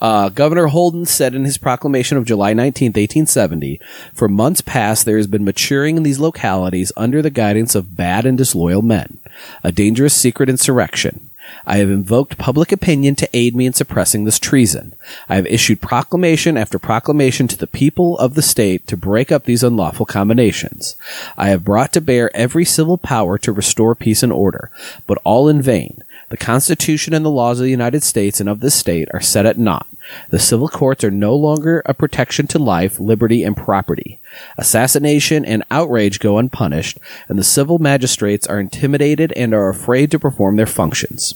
[0.00, 3.80] Uh, Governor Holden said in his proclamation of July 19th, 1870,
[4.14, 8.24] For months past there has been maturing in these localities under the guidance of bad
[8.24, 9.18] and disloyal men,
[9.62, 11.28] a dangerous secret insurrection.
[11.66, 14.94] I have invoked public opinion to aid me in suppressing this treason.
[15.28, 19.44] I have issued proclamation after proclamation to the people of the state to break up
[19.44, 20.96] these unlawful combinations.
[21.36, 24.70] I have brought to bear every civil power to restore peace and order,
[25.06, 26.02] but all in vain.
[26.30, 29.46] The Constitution and the laws of the United States and of this state are set
[29.46, 29.86] at naught.
[30.30, 34.20] The civil courts are no longer a protection to life, liberty, and property.
[34.56, 40.18] Assassination and outrage go unpunished, and the civil magistrates are intimidated and are afraid to
[40.18, 41.34] perform their functions.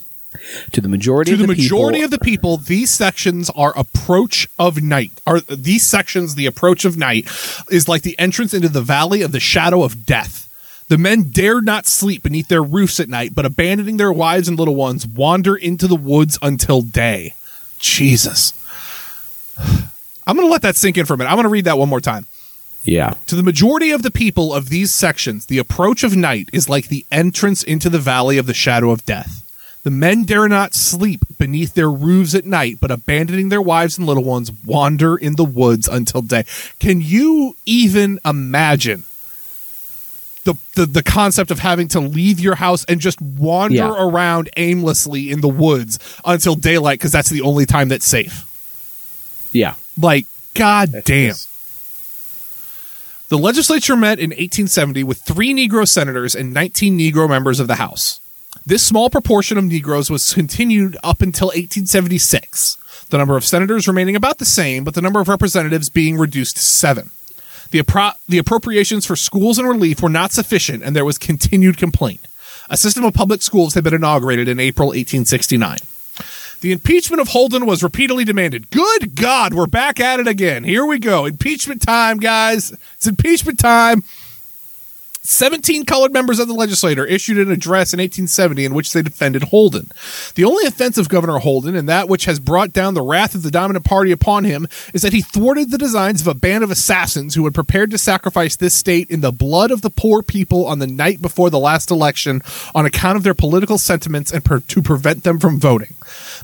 [0.72, 3.76] To the majority To of the, the, majority people, of the people, these sections are
[3.76, 5.20] approach of night.
[5.26, 7.26] Are these sections the approach of night
[7.70, 10.43] is like the entrance into the valley of the shadow of death.
[10.94, 14.56] The men dare not sleep beneath their roofs at night, but abandoning their wives and
[14.56, 17.34] little ones, wander into the woods until day.
[17.80, 18.52] Jesus.
[19.58, 21.30] I'm going to let that sink in for a minute.
[21.30, 22.26] I'm going to read that one more time.
[22.84, 26.68] yeah, To the majority of the people of these sections, the approach of night is
[26.68, 29.40] like the entrance into the valley of the shadow of death.
[29.82, 34.06] The men dare not sleep beneath their roofs at night, but abandoning their wives and
[34.06, 36.44] little ones, wander in the woods until day.
[36.78, 39.02] Can you even imagine
[40.44, 43.94] the, the, the concept of having to leave your house and just wander Yeah.
[44.06, 48.44] around aimlessly in the woods until daylight because that's the only time that's safe?
[49.52, 49.74] yeah.
[50.00, 51.30] Like, god damn.
[51.30, 51.48] just-
[53.28, 57.76] The legislature met in 1870 with three Negro senators and 19 Negro members of the
[57.76, 58.20] House.
[58.66, 62.76] This small proportion of Negroes was continued up until 1876,
[63.10, 66.56] the number of senators remaining about the same, but the number of representatives being reduced
[66.56, 67.10] to seven.
[67.74, 71.76] The, appro- the appropriations for schools and relief were not sufficient, and there was continued
[71.76, 72.20] complaint.
[72.70, 75.78] A system of public schools had been inaugurated in April 1869.
[76.60, 78.70] The impeachment of Holden was repeatedly demanded.
[78.70, 80.62] Good God, we're back at it again.
[80.62, 81.24] Here we go.
[81.24, 82.70] Impeachment time, guys.
[82.94, 84.04] It's impeachment time.
[85.26, 89.44] 17 colored members of the legislature issued an address in 1870 in which they defended
[89.44, 89.90] Holden.
[90.34, 93.42] The only offense of Governor Holden, and that which has brought down the wrath of
[93.42, 96.70] the dominant party upon him, is that he thwarted the designs of a band of
[96.70, 100.66] assassins who had prepared to sacrifice this state in the blood of the poor people
[100.66, 102.42] on the night before the last election
[102.74, 105.94] on account of their political sentiments and per- to prevent them from voting.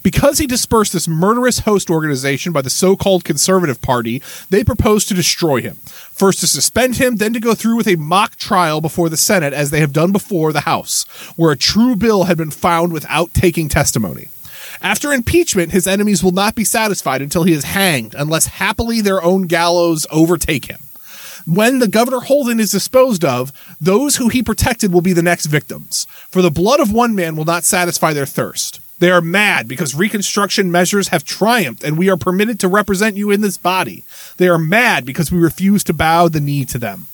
[0.03, 5.09] Because he dispersed this murderous host organization by the so called Conservative Party, they proposed
[5.09, 5.77] to destroy him.
[6.21, 9.55] First to suspend him, then to go through with a mock trial before the Senate
[9.55, 11.05] as they have done before the House,
[11.35, 14.29] where a true bill had been found without taking testimony.
[14.83, 19.23] After impeachment, his enemies will not be satisfied until he is hanged, unless happily their
[19.23, 20.81] own gallows overtake him.
[21.47, 25.47] When the Governor Holden is disposed of, those who he protected will be the next
[25.47, 26.07] victims.
[26.29, 28.79] For the blood of one man will not satisfy their thirst.
[29.01, 33.31] They are mad because Reconstruction measures have triumphed and we are permitted to represent you
[33.31, 34.05] in this body.
[34.37, 37.07] They are mad because we refuse to bow the knee to them.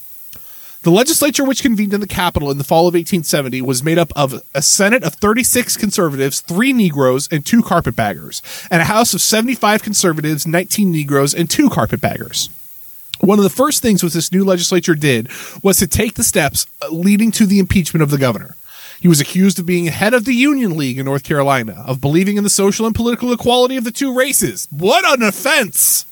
[0.83, 4.12] The legislature, which convened in the Capitol in the fall of 1870, was made up
[4.14, 9.20] of a Senate of 36 conservatives, three Negroes, and two carpetbaggers, and a House of
[9.20, 12.51] 75 conservatives, 19 Negroes, and two carpetbaggers.
[13.18, 15.29] One of the first things which this new legislature did
[15.62, 18.55] was to take the steps leading to the impeachment of the governor.
[19.01, 22.37] He was accused of being head of the Union League in North Carolina, of believing
[22.37, 24.67] in the social and political equality of the two races.
[24.71, 26.07] What an offense!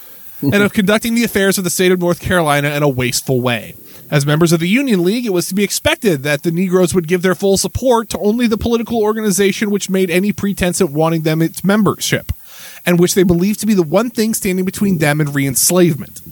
[0.42, 3.74] and of conducting the affairs of the state of North Carolina in a wasteful way.
[4.10, 7.06] As members of the Union League, it was to be expected that the Negroes would
[7.06, 11.22] give their full support to only the political organization which made any pretense at wanting
[11.22, 12.32] them its membership,
[12.84, 16.22] and which they believed to be the one thing standing between them and re enslavement.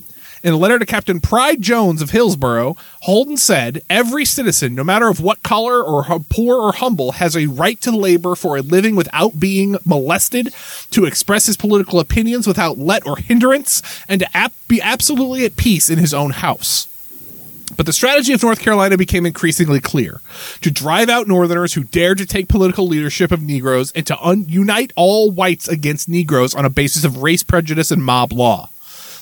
[0.42, 5.08] In a letter to Captain Pride Jones of Hillsborough, Holden said, Every citizen, no matter
[5.08, 8.94] of what color or poor or humble, has a right to labor for a living
[8.94, 10.54] without being molested,
[10.92, 15.56] to express his political opinions without let or hindrance, and to ap- be absolutely at
[15.56, 16.86] peace in his own house.
[17.76, 20.20] But the strategy of North Carolina became increasingly clear
[20.62, 24.46] to drive out Northerners who dared to take political leadership of Negroes and to un-
[24.48, 28.70] unite all whites against Negroes on a basis of race prejudice and mob law.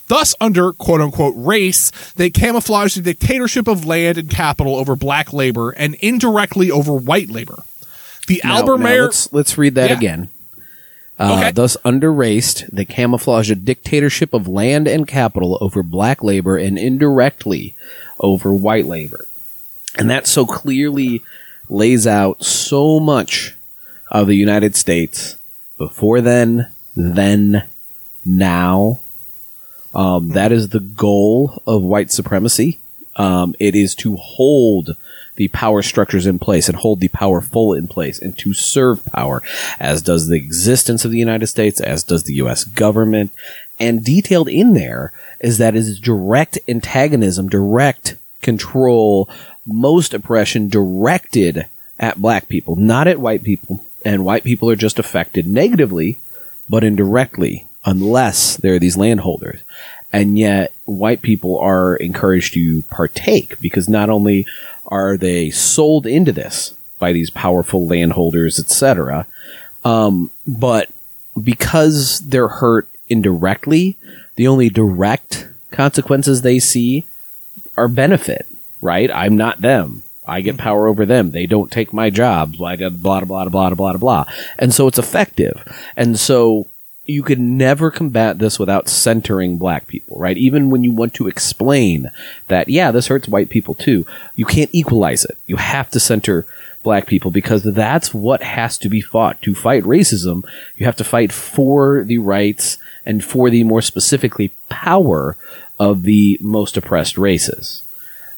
[0.08, 5.32] Thus, under quote unquote race, they camouflaged the dictatorship of land and capital over black
[5.32, 7.64] labor and indirectly over white labor.
[8.28, 9.04] The now Albemarle.
[9.06, 9.96] let's, let's read that Yeah.
[9.96, 10.28] again.
[11.18, 11.50] Uh, Okay.
[11.52, 16.76] Thus, under raced, they camouflage a dictatorship of land and capital over black labor and
[16.78, 17.74] indirectly
[18.20, 19.26] over white labor.
[19.96, 21.22] And that so clearly
[21.68, 23.54] lays out so much
[24.10, 25.36] of the United States
[25.78, 27.64] before then, then,
[28.24, 28.98] now.
[29.96, 32.78] Um, that is the goal of white supremacy.
[33.16, 34.94] Um, it is to hold
[35.36, 39.42] the power structures in place and hold the powerful in place and to serve power,
[39.80, 42.64] as does the existence of the United States, as does the U.S.
[42.64, 43.32] government.
[43.80, 49.30] And detailed in there is that it is direct antagonism, direct control,
[49.66, 51.66] most oppression directed
[51.98, 53.82] at black people, not at white people.
[54.04, 56.18] And white people are just affected negatively,
[56.68, 59.60] but indirectly, unless they're these landholders.
[60.12, 64.46] And yet, white people are encouraged to partake because not only
[64.86, 69.26] are they sold into this by these powerful landholders, etc.,
[69.84, 70.90] um, but
[71.40, 73.96] because they're hurt indirectly,
[74.36, 77.04] the only direct consequences they see
[77.76, 78.46] are benefit,
[78.80, 79.10] right?
[79.10, 80.02] I'm not them.
[80.26, 81.30] I get power over them.
[81.30, 82.60] They don't take my jobs.
[82.60, 84.24] I got blah, blah, blah, blah, blah, blah.
[84.58, 85.62] And so it's effective.
[85.96, 86.66] And so
[87.06, 90.36] you could never combat this without centering black people, right?
[90.36, 92.10] Even when you want to explain
[92.48, 95.38] that, yeah, this hurts white people too, you can't equalize it.
[95.46, 96.46] You have to center
[96.82, 99.40] black people because that's what has to be fought.
[99.42, 100.44] To fight racism,
[100.76, 105.36] you have to fight for the rights and for the more specifically power
[105.78, 107.82] of the most oppressed races.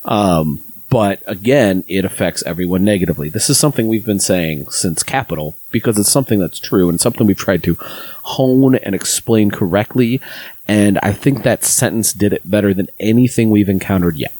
[0.04, 3.28] Um, but again, it affects everyone negatively.
[3.28, 7.26] This is something we've been saying since Capital because it's something that's true and something
[7.26, 7.76] we've tried to
[8.22, 10.20] hone and explain correctly.
[10.66, 14.32] And I think that sentence did it better than anything we've encountered yet.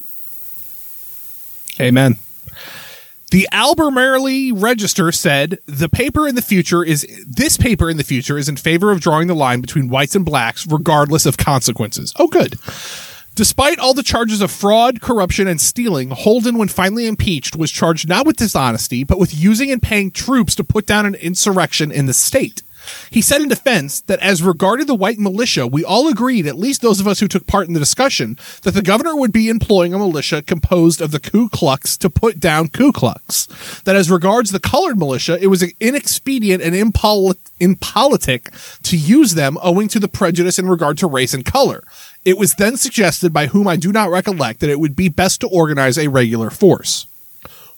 [1.79, 2.17] Amen.
[3.31, 8.39] The Albemarle Register said the paper in the future is this paper in the future
[8.39, 12.11] is in favor of drawing the line between whites and blacks, regardless of consequences.
[12.17, 12.57] Oh, good.
[13.39, 18.05] Despite all the charges of fraud, corruption, and stealing, Holden, when finally impeached, was charged
[18.05, 22.05] not with dishonesty, but with using and paying troops to put down an insurrection in
[22.05, 22.63] the state.
[23.09, 26.81] He said in defense that as regarded the white militia, we all agreed, at least
[26.81, 29.93] those of us who took part in the discussion, that the governor would be employing
[29.93, 33.47] a militia composed of the Ku Klux to put down Ku Klux.
[33.85, 38.51] That as regards the colored militia, it was inexpedient and impoli- impolitic
[38.83, 41.83] to use them owing to the prejudice in regard to race and color.
[42.25, 45.41] It was then suggested by whom I do not recollect that it would be best
[45.41, 47.07] to organize a regular force.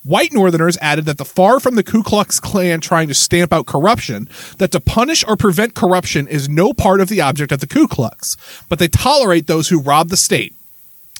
[0.04, 3.66] White Northerners added that the far from the Ku Klux Klan trying to stamp out
[3.66, 4.28] corruption,
[4.58, 7.86] that to punish or prevent corruption is no part of the object of the Ku
[7.86, 8.36] Klux,
[8.68, 10.56] but they tolerate those who rob the state.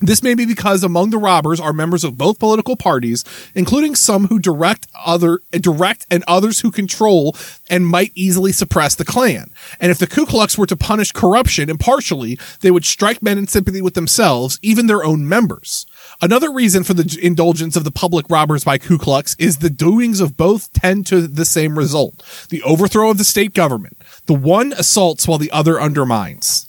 [0.01, 3.25] This may be because among the robbers are members of both political parties,
[3.55, 7.37] including some who direct other direct and others who control
[7.71, 9.53] and might easily suppress the Klan.
[9.79, 13.47] And if the Ku Klux were to punish corruption impartially, they would strike men in
[13.47, 15.87] sympathy with themselves, even their own members.
[16.21, 20.19] Another reason for the indulgence of the public robbers by Ku Klux is the doings
[20.19, 23.97] of both tend to the same result the overthrow of the state government.
[24.27, 26.69] The one assaults while the other undermines.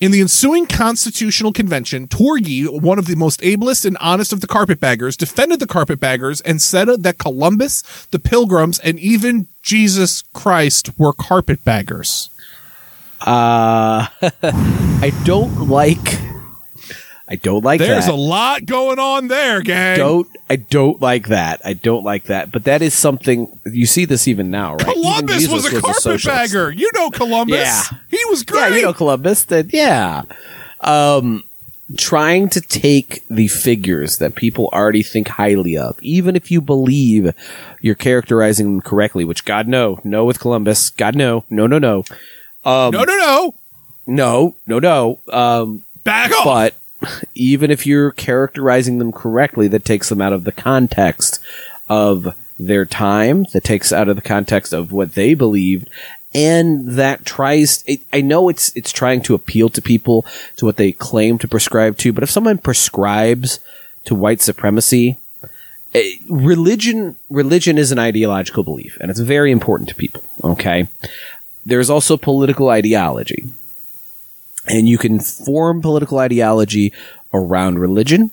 [0.00, 4.46] In the ensuing constitutional convention, Tourgee, one of the most ablest and honest of the
[4.46, 11.12] carpetbaggers, defended the carpetbaggers and said that Columbus, the pilgrims, and even Jesus Christ were
[11.12, 12.30] carpetbaggers.
[13.20, 14.06] Uh,
[14.42, 16.29] I don't like.
[17.30, 17.94] I don't like There's that.
[17.94, 19.96] There's a lot going on there, gang.
[19.96, 21.60] don't I don't like that.
[21.64, 22.50] I don't like that.
[22.50, 24.94] But that is something you see this even now, right?
[24.94, 26.72] Columbus was a carpetbagger.
[26.72, 27.56] You know Columbus.
[27.56, 27.82] Yeah.
[28.08, 28.70] He was great.
[28.70, 29.44] Yeah, you know Columbus.
[29.44, 30.24] That yeah.
[30.80, 31.44] Um,
[31.96, 37.32] trying to take the figures that people already think highly of, even if you believe
[37.80, 42.02] you're characterizing them correctly, which God no, no with Columbus, God no, no, no, no,
[42.64, 43.54] no, no, no.
[44.06, 45.20] no, no, no.
[45.32, 46.44] Um, Back off.
[46.44, 46.74] but
[47.34, 51.40] even if you're characterizing them correctly, that takes them out of the context
[51.88, 55.88] of their time, that takes out of the context of what they believed,
[56.34, 57.82] and that tries.
[57.86, 60.26] It, I know it's it's trying to appeal to people
[60.56, 63.60] to what they claim to prescribe to, but if someone prescribes
[64.04, 65.16] to white supremacy,
[65.94, 70.22] eh, religion religion is an ideological belief, and it's very important to people.
[70.44, 70.86] Okay,
[71.64, 73.50] there's also political ideology
[74.70, 76.92] and you can form political ideology
[77.32, 78.30] around religion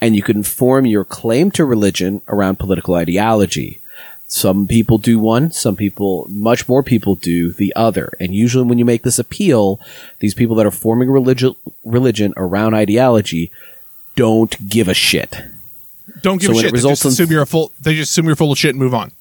[0.00, 3.80] and you can form your claim to religion around political ideology.
[4.28, 8.12] Some people do one, some people, much more people do the other.
[8.18, 9.80] And usually when you make this appeal,
[10.18, 11.54] these people that are forming religion,
[11.84, 13.52] religion around ideology
[14.16, 15.36] don't give a shit.
[16.22, 16.72] Don't give So a shit.
[16.72, 17.72] They results just in- assume you're a full.
[17.80, 19.12] They just assume you're full of shit and move on.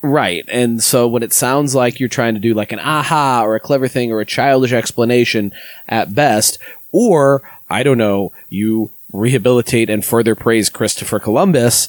[0.00, 0.44] Right.
[0.48, 3.60] And so when it sounds like you're trying to do like an aha or a
[3.60, 5.52] clever thing or a childish explanation
[5.88, 6.58] at best,
[6.92, 11.88] or I don't know, you rehabilitate and further praise Christopher Columbus,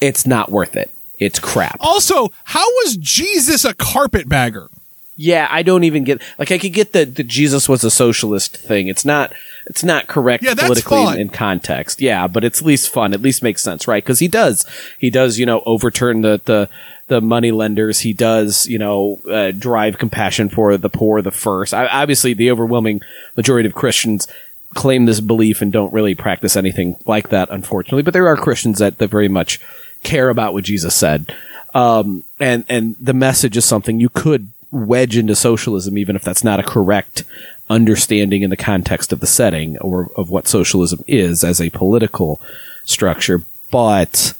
[0.00, 0.90] it's not worth it.
[1.18, 1.76] It's crap.
[1.80, 4.68] Also, how was Jesus a carpetbagger?
[5.16, 8.56] Yeah, I don't even get like I could get that that Jesus was a socialist
[8.56, 8.88] thing.
[8.88, 9.32] It's not
[9.66, 12.00] it's not correct Yeah, politically in, in context.
[12.00, 13.14] Yeah, but it's at least fun.
[13.14, 14.02] At least makes sense, right?
[14.02, 14.66] Because he does
[14.98, 16.68] he does you know overturn the the
[17.06, 18.00] the money lenders.
[18.00, 21.72] He does you know uh, drive compassion for the poor the first.
[21.72, 23.00] I, obviously, the overwhelming
[23.36, 24.26] majority of Christians
[24.74, 28.02] claim this belief and don't really practice anything like that, unfortunately.
[28.02, 29.60] But there are Christians that, that very much
[30.02, 31.34] care about what Jesus said.
[31.72, 36.44] Um, and, and the message is something you could wedge into socialism, even if that's
[36.44, 37.24] not a correct
[37.70, 42.40] understanding in the context of the setting or of what socialism is as a political
[42.84, 43.42] structure.
[43.70, 44.34] But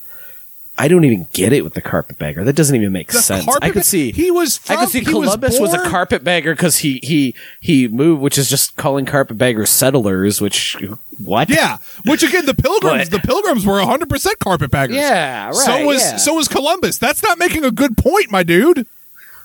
[0.76, 2.42] I don't even get it with the carpetbagger.
[2.42, 3.46] That doesn't even make The sense.
[3.62, 6.78] I could see he was I could see he was Columbus was, a carpetbagger because
[6.78, 10.40] he he he moved, which is just calling carpetbaggers settlers.
[10.40, 10.76] Which
[11.22, 11.48] what?
[11.48, 14.96] Yeah, which again, the pilgrims, the pilgrims were 100 percent carpetbaggers.
[14.96, 16.16] Yeah, right, So was yeah.
[16.16, 16.98] so was Columbus.
[16.98, 18.86] That's not making a good point, my dude.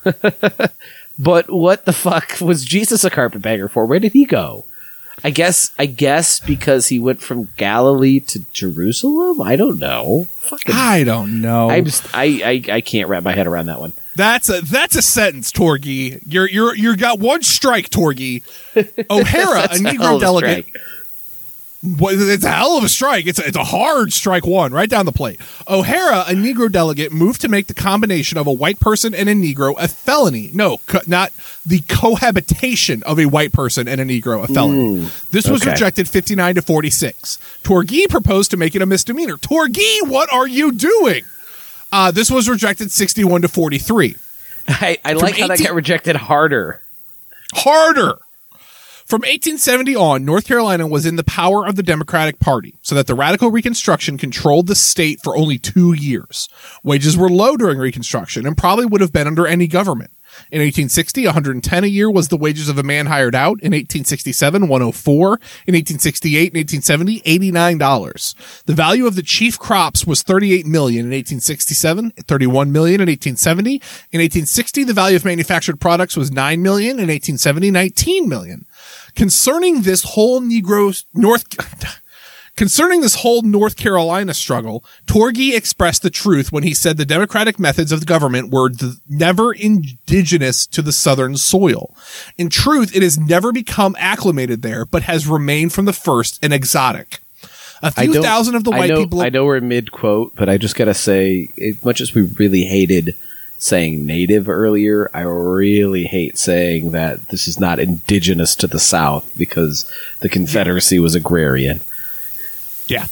[1.19, 3.85] But what the fuck was Jesus a carpetbagger for?
[3.85, 4.63] Where did he go?
[5.21, 9.41] I guess I guess because he went from Galilee to Jerusalem.
[9.41, 10.27] I don't know.
[10.39, 11.69] Fucking, I don't know.
[11.69, 13.91] I'm just, I, I I can't wrap my head around that one.
[14.15, 16.21] That's a that's a sentence, Tourgee.
[16.25, 18.43] You're you're you got one strike, Tourgee.
[19.09, 20.67] O'Hara, a Negro delegate.
[20.69, 20.81] strike.
[21.81, 23.25] Well, it's a hell of a strike.
[23.25, 25.39] It's a, it's a hard strike one, right down the plate.
[25.65, 29.33] O'Hara, a Negro delegate, moved to make the combination of a white person and a
[29.33, 30.51] Negro a felony.
[30.53, 31.31] No, co- not
[31.65, 35.09] the cohabitation of a white person and a Negro a felony.
[35.31, 35.71] this was okay.
[35.71, 37.37] rejected 59 to 46.
[37.63, 39.37] Tourgee proposed to make it a misdemeanor.
[39.37, 41.23] Tourgee, what are you doing?
[41.93, 44.17] Uh, this was rejected 61 to 43.
[44.67, 46.81] I, I like how that 18 got rejected harder.
[47.53, 48.19] harder.
[49.09, 53.07] From 1870 on, North Carolina was in the power of the Democratic Party, so that
[53.07, 56.47] the Radical Reconstruction controlled the state for only two years.
[56.83, 60.11] Wages were low during Reconstruction and probably would have been under any government.
[60.51, 63.59] In 1860, 110 a year was the wages of a man hired out.
[63.61, 65.27] In 1867, 104.
[65.65, 68.63] In 1868 and 1870, $89.
[68.65, 73.71] The value of the chief crops was 38 million in 1867, 31 million in 1870.
[74.11, 76.91] In 1860, the value of manufactured products was 9 million.
[76.99, 78.65] In 1870, 19 million.
[79.15, 81.45] Concerning this whole Negro North,
[82.59, 87.57] Concerning this whole North Carolina struggle, Tourgee expressed the truth when he said the democratic
[87.57, 88.69] methods of the government were
[89.07, 91.95] never indigenous to the southern soil.
[92.37, 96.51] In truth, it has never become acclimated there, but has remained from the first an
[96.51, 97.19] exotic.
[97.81, 99.21] A few thousand of the I white know, people.
[99.21, 102.65] I know we're mid quote, but I just gotta say, as much as we really
[102.65, 103.15] hated
[103.59, 109.29] saying native earlier, I really hate saying that this is not indigenous to the South
[109.37, 109.89] because
[110.21, 111.81] the Confederacy was agrarian.
[112.87, 113.05] Yeah.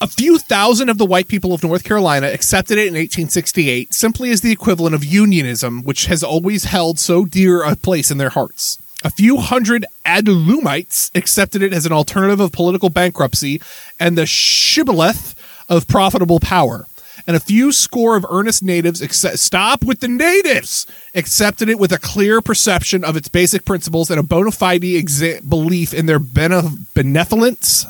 [0.00, 4.30] A few thousand of the white people of North Carolina accepted it in 1868 simply
[4.30, 8.30] as the equivalent of unionism, which has always held so dear a place in their
[8.30, 8.78] hearts.
[9.04, 13.60] A few hundred Adullamites accepted it as an alternative of political bankruptcy
[14.00, 15.34] and the shibboleth
[15.68, 16.86] of profitable power.
[17.26, 21.92] And a few score of earnest natives accept, stop with the natives accepted it with
[21.92, 26.18] a clear perception of its basic principles and a bona fide exa- belief in their
[26.18, 27.86] bene- benevolence,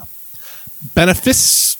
[0.95, 1.76] benefice,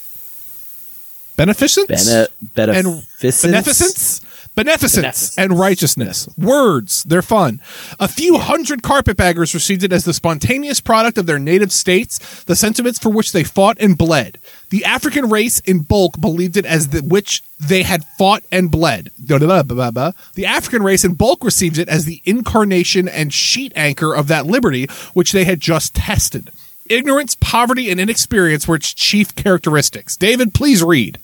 [1.37, 2.29] beneficence, Bene-
[2.77, 3.03] and
[3.51, 4.21] beneficence?
[4.55, 6.29] Beneficence, and righteousness.
[6.37, 7.61] Words, they're fun.
[7.99, 12.57] A few hundred carpetbaggers received it as the spontaneous product of their native states, the
[12.57, 14.39] sentiments for which they fought and bled.
[14.71, 19.11] The African race in bulk believed it as the which they had fought and bled.
[19.19, 24.47] The African race in bulk received it as the incarnation and sheet anchor of that
[24.47, 26.51] liberty which they had just tested.
[26.87, 30.17] Ignorance, poverty, and inexperience were its chief characteristics.
[30.17, 31.19] David, please read.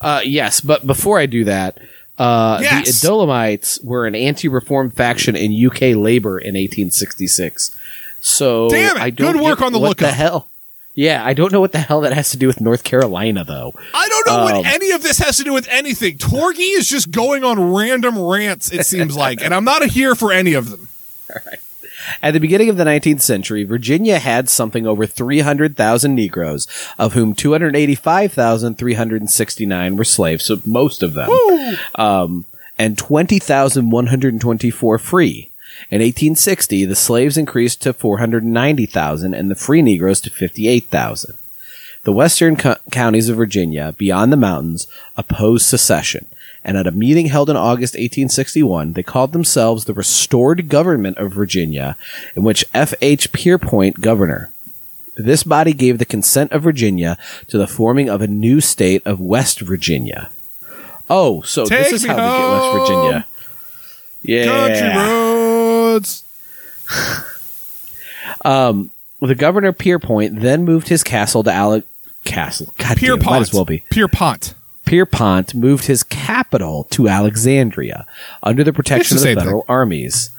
[0.00, 1.78] Uh, yes, but before I do that,
[2.18, 3.00] uh, Yes.
[3.00, 7.76] the Adullamites were an anti-reform faction in UK Labour in 1866.
[8.20, 10.08] So Damn it, I don't good work on the what lookup.
[10.08, 10.48] the hell.
[10.94, 13.72] Yeah, I don't know what the hell that has to do with North Carolina, though.
[13.94, 16.18] I don't know what Um, any of this has to do with anything.
[16.18, 20.32] Tourgee is just going on random rants, it seems like, and I'm not here for
[20.32, 20.88] any of them.
[22.22, 26.66] At the beginning of the 19th century, Virginia had something over 300,000 Negroes,
[26.98, 31.30] of whom 285,369 were slaves, so most of them,
[31.94, 32.44] um,
[32.78, 35.50] and 20,124 free.
[35.90, 41.34] In 1860, the slaves increased to 490,000 and the free Negroes to 58,000.
[42.04, 44.86] The western co- counties of Virginia, beyond the mountains,
[45.16, 46.26] opposed secession,
[46.68, 51.32] and at a meeting held in August 1861, they called themselves the Restored Government of
[51.32, 51.96] Virginia,
[52.36, 52.92] in which F.
[53.00, 53.32] H.
[53.32, 54.50] Pierpont governor.
[55.16, 57.16] This body gave the consent of Virginia
[57.48, 60.30] to the forming of a new state of West Virginia.
[61.08, 62.72] Oh, so Take this is how they get West.
[62.90, 63.26] Virginia.
[64.22, 64.44] Yeah.
[64.68, 66.24] Country roads.
[68.44, 68.90] Um,
[69.20, 71.82] the governor Pierpont then moved his castle to Ale-
[72.24, 72.66] Castle.
[72.76, 73.26] God damn Pierpont.
[73.30, 73.82] might as well be.
[73.90, 74.54] Pierpont.
[74.88, 78.06] Pierpont moved his capital to Alexandria
[78.42, 80.30] under the protection It's of the the federal armies,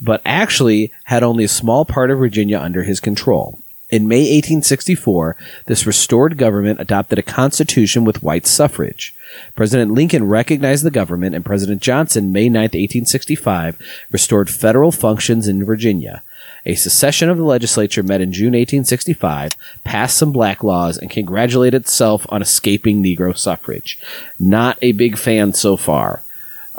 [0.00, 3.58] but actually had only a small part of Virginia under his control.
[3.90, 5.36] In May 1864,
[5.66, 9.14] this restored government adopted a constitution with white suffrage.
[9.54, 13.78] President Lincoln recognized the government, and President Johnson, May 9, 1865,
[14.10, 16.22] restored federal functions in Virginia.
[16.66, 19.52] A secession of the legislature met in June 1865,
[19.84, 23.98] passed some black laws, and congratulated itself on escaping Negro suffrage.
[24.38, 26.22] Not a big fan so far.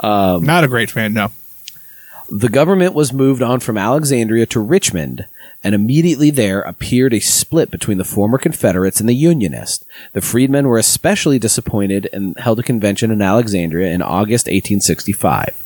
[0.00, 1.30] Um, Not a great fan, no.
[2.28, 5.26] The government was moved on from Alexandria to Richmond,
[5.62, 9.84] and immediately there appeared a split between the former Confederates and the Unionists.
[10.12, 15.62] The freedmen were especially disappointed and held a convention in Alexandria in August 1865.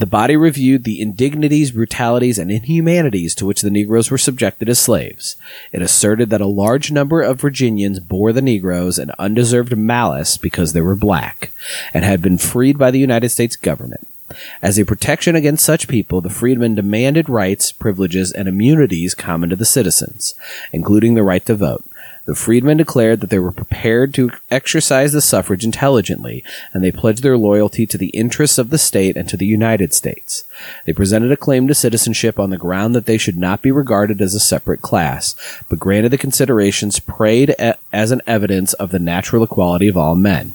[0.00, 4.78] The body reviewed the indignities, brutalities, and inhumanities to which the Negroes were subjected as
[4.78, 5.36] slaves.
[5.72, 10.72] It asserted that a large number of Virginians bore the Negroes an undeserved malice because
[10.72, 11.52] they were black,
[11.92, 14.08] and had been freed by the United States government.
[14.62, 19.56] As a protection against such people, the freedmen demanded rights, privileges, and immunities common to
[19.56, 20.34] the citizens,
[20.72, 21.84] including the right to vote.
[22.30, 27.24] The freedmen declared that they were prepared to exercise the suffrage intelligently, and they pledged
[27.24, 30.44] their loyalty to the interests of the state and to the United States.
[30.86, 34.22] They presented a claim to citizenship on the ground that they should not be regarded
[34.22, 35.34] as a separate class,
[35.68, 37.50] but granted the considerations prayed
[37.92, 40.52] as an evidence of the natural equality of all men.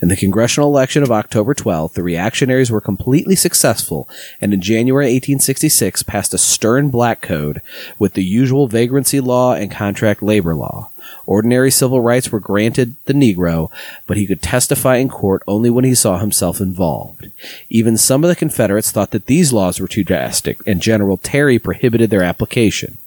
[0.00, 4.08] In the congressional election of October 12th, the reactionaries were completely successful
[4.40, 7.60] and in January 1866 passed a stern black code
[7.98, 10.90] with the usual vagrancy law and contract labor law.
[11.24, 13.70] Ordinary civil rights were granted the Negro,
[14.06, 17.30] but he could testify in court only when he saw himself involved.
[17.68, 21.58] Even some of the Confederates thought that these laws were too drastic, and General Terry
[21.58, 22.98] prohibited their application.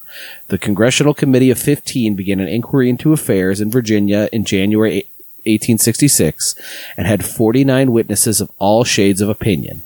[0.48, 5.06] The Congressional Committee of 15 began an inquiry into affairs in Virginia in January
[5.50, 6.56] 1866
[6.98, 9.82] and had 49 witnesses of all shades of opinion.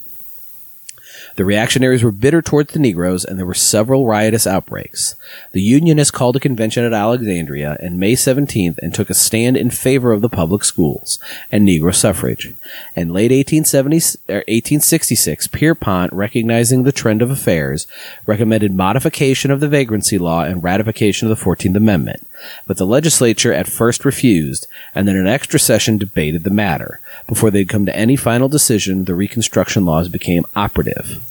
[1.35, 5.15] The reactionaries were bitter towards the Negroes, and there were several riotous outbreaks.
[5.51, 9.71] The Unionists called a convention at Alexandria on May 17th and took a stand in
[9.71, 11.17] favor of the public schools
[11.51, 12.53] and Negro suffrage.
[12.95, 13.97] In late 1870,
[14.29, 17.87] er, 1866, Pierpont, recognizing the trend of affairs,
[18.27, 22.27] recommended modification of the vagrancy law and ratification of the 14th Amendment.
[22.67, 26.99] But the legislature at first refused, and then an extra session debated the matter.
[27.27, 31.22] Before they'd come to any final decision, the Reconstruction laws became operative.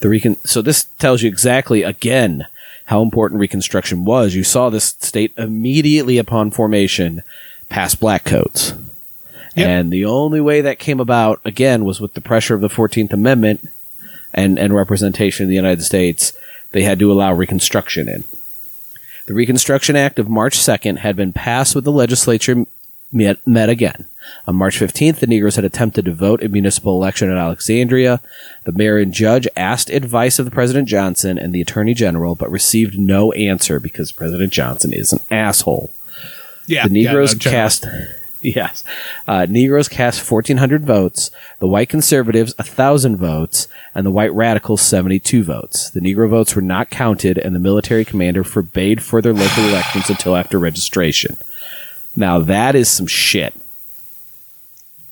[0.00, 2.46] The recon- so this tells you exactly, again,
[2.86, 4.34] how important Reconstruction was.
[4.34, 7.22] You saw this state immediately upon formation
[7.68, 8.74] past black codes.
[9.54, 9.68] Yep.
[9.68, 13.12] And the only way that came about, again, was with the pressure of the 14th
[13.12, 13.68] Amendment
[14.32, 16.32] and, and representation in the United States.
[16.72, 18.24] They had to allow Reconstruction in.
[19.26, 22.66] The Reconstruction Act of March 2nd had been passed with the legislature
[23.12, 24.06] met, met again.
[24.46, 28.20] On March 15th, the Negroes had attempted to vote in municipal election at Alexandria.
[28.64, 32.50] The mayor and judge asked advice of the President Johnson and the Attorney General, but
[32.50, 35.90] received no answer because President Johnson is an asshole.
[36.66, 37.86] Yeah, The Negroes yeah, no, cast,
[38.42, 38.84] yes,
[39.26, 45.42] uh, Negroes cast 1,400 votes, the white conservatives 1,000 votes, and the white radicals 72
[45.42, 45.90] votes.
[45.90, 50.36] The Negro votes were not counted, and the military commander forbade further local elections until
[50.36, 51.36] after registration.
[52.16, 53.54] Now that is some shit.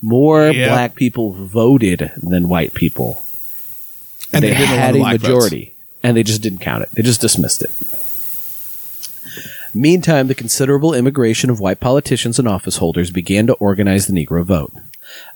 [0.02, 0.68] More Yeah.
[0.68, 3.24] black people voted than white people.
[4.32, 5.22] And they, they didn't had a black votes.
[5.22, 5.72] majority,
[6.02, 6.90] and they just didn't count it.
[6.92, 7.70] They just dismissed it.
[9.74, 14.42] Meantime, the considerable immigration of white politicians and office holders began to organize the Negro
[14.44, 14.72] vote.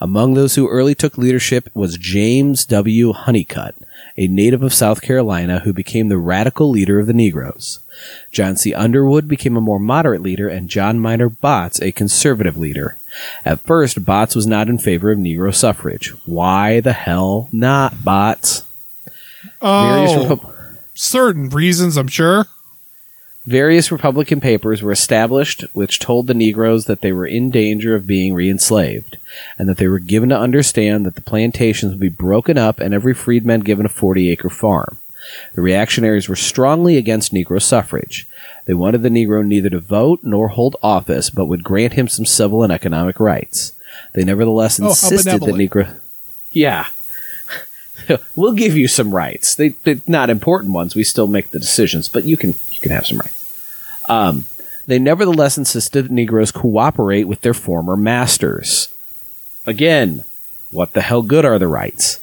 [0.01, 3.13] Among those who early took leadership was James W.
[3.13, 3.73] Hunnicutt,
[4.17, 7.81] a native of South Carolina who became the radical leader of the Negroes.
[8.31, 8.75] John C.
[8.75, 12.99] Underwood became a more moderate leader and John Minor Botts a conservative leader.
[13.45, 16.09] At first, Botts was not in favor of Negro suffrage.
[16.27, 18.65] Why the hell not, Botts?
[19.61, 22.47] Oh, Repu- certain reasons, I'm sure.
[23.47, 28.07] Various Republican papers were established which told the Negroes that they were in danger of
[28.07, 29.19] being reenslaved,
[29.59, 32.95] and that they were given to understand that the plantations would be broken up and
[32.95, 34.99] every freedman given a 40 acre farm.
[35.55, 38.27] The reactionaries were strongly against Negro suffrage.
[38.67, 42.27] They wanted the Negro neither to vote nor hold office, but would grant him some
[42.27, 43.73] civil and economic rights.
[44.15, 45.71] They nevertheless Oh, insisted that benevolent.
[45.71, 46.01] Negro.
[46.53, 46.87] Yeah.
[48.37, 49.55] we'll give you some rights.
[49.55, 50.95] They, they're not important ones.
[50.95, 53.39] We still make the decisions, but you can you can have some rights.
[54.09, 54.47] Um,
[54.87, 58.93] they nevertheless insisted that Negroes cooperate with their former masters.
[59.65, 60.25] Again,
[60.71, 62.19] what the hell good are the rights?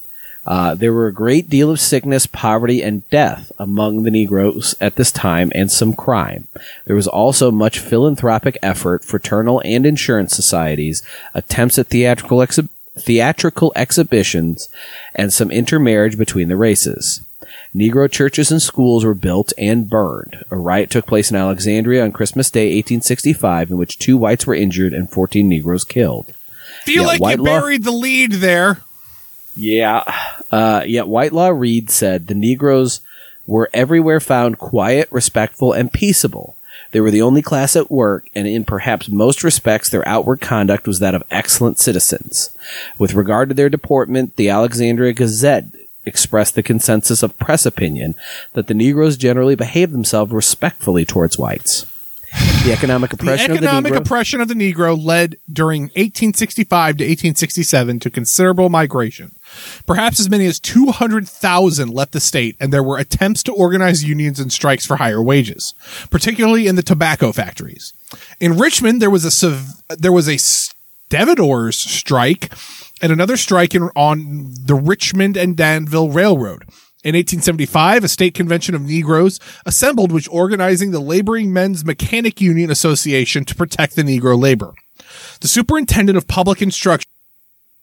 [0.46, 4.96] Uh, there were a great deal of sickness, poverty, and death among the Negroes at
[4.96, 6.48] this time, and some crime.
[6.86, 11.04] There was also much philanthropic effort, fraternal and insurance societies,
[11.34, 12.70] attempts at theatrical exhi-
[13.00, 14.70] theatrical exhibitions,
[15.16, 17.22] and some intermarriage between the races.
[17.76, 20.44] Negro churches and schools were built and burned.
[20.52, 24.56] A riot took place in Alexandria on Christmas Day, 1865, in which two whites were
[24.56, 26.34] injured and 14 Negroes killed.
[26.84, 28.82] Feel Yeah, like white you law- buried the lead there.
[29.56, 30.04] Yeah.
[30.52, 33.02] Uh, yet Whitelaw Reid said the Negroes
[33.46, 36.56] were everywhere found quiet, respectful, and peaceable.
[36.92, 40.88] They were the only class at work, and in perhaps most respects, their outward conduct
[40.88, 42.50] was that of excellent citizens.
[42.98, 45.66] With regard to their deportment, the Alexandria Gazette
[46.06, 48.16] expressed the consensus of press opinion
[48.54, 51.86] that the Negroes generally behaved themselves respectfully towards whites.
[52.64, 54.06] The economic The oppression economic of the Negro.
[54.06, 59.32] oppression of the Negro led during 1865 to 1867 to considerable migration.
[59.86, 64.40] Perhaps as many as 200,000 left the state, and there were attempts to organize unions
[64.40, 65.74] and strikes for higher wages,
[66.10, 67.94] particularly in the tobacco factories.
[68.40, 72.54] In Richmond, there was a there was a stevedores strike
[73.02, 76.64] and another strike in, on the Richmond and Danville Railroad.
[77.02, 82.70] In 1875, a state convention of Negroes assembled which organizing the Laboring Men's Mechanic Union
[82.70, 84.74] Association to protect the Negro labor.
[85.40, 87.10] The superintendent of public instruction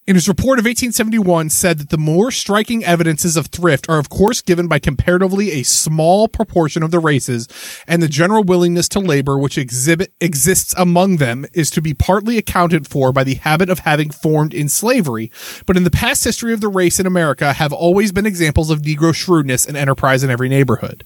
[0.06, 4.08] in his report of 1871 said that the more striking evidences of thrift are of
[4.08, 7.48] course given by comparatively a small proportion of the races
[7.88, 12.38] and the general willingness to labor which exhibit exists among them is to be partly
[12.38, 15.30] accounted for by the habit of having formed in slavery.
[15.66, 18.82] But in the past history of the race in America have always been examples of
[18.82, 21.04] negro shrewdness and enterprise in every neighborhood.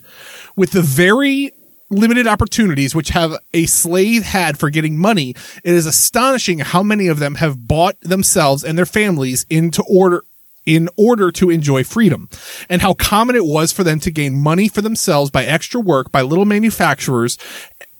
[0.56, 1.52] With the very
[1.90, 5.30] limited opportunities which have a slave had for getting money,
[5.64, 10.22] it is astonishing how many of them have bought themselves and their families into order
[10.66, 12.28] in order to enjoy freedom,
[12.68, 16.12] and how common it was for them to gain money for themselves by extra work
[16.12, 17.38] by little manufacturers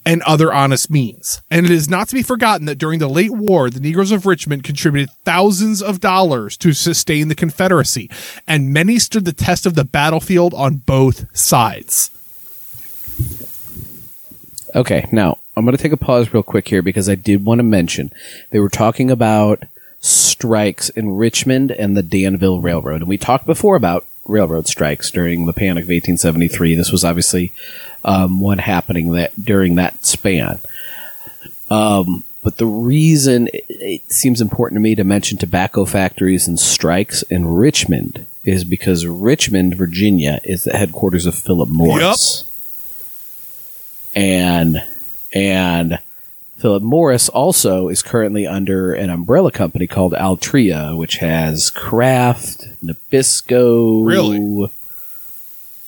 [0.05, 1.43] and other honest means.
[1.51, 4.27] And it is not to be forgotten that during the late war, the Negroes of
[4.27, 8.11] Richmond contributed thousands of dollars to sustain the Confederacy,
[8.47, 12.11] and many stood the test of the battlefield on both sides.
[14.75, 17.59] Okay, now I'm going to take a pause real quick here because I did want
[17.59, 18.13] to mention
[18.51, 19.65] they were talking about
[20.01, 25.47] strikes in Richmond and the Danville Railroad, and we talked before about railroad strikes during
[25.47, 26.75] the Panic of 1873.
[26.75, 27.53] This was obviously
[28.05, 30.61] um, one happening that during that span.
[31.69, 36.59] Um, but the reason it, it seems important to me to mention tobacco factories and
[36.59, 42.45] strikes in Richmond is because Richmond, Virginia, is the headquarters of Philip Morris
[44.15, 44.83] and
[45.33, 45.99] and
[46.57, 54.05] Philip Morris also is currently under an umbrella company called Altria, which has Kraft, Nabisco,
[54.07, 54.71] Really?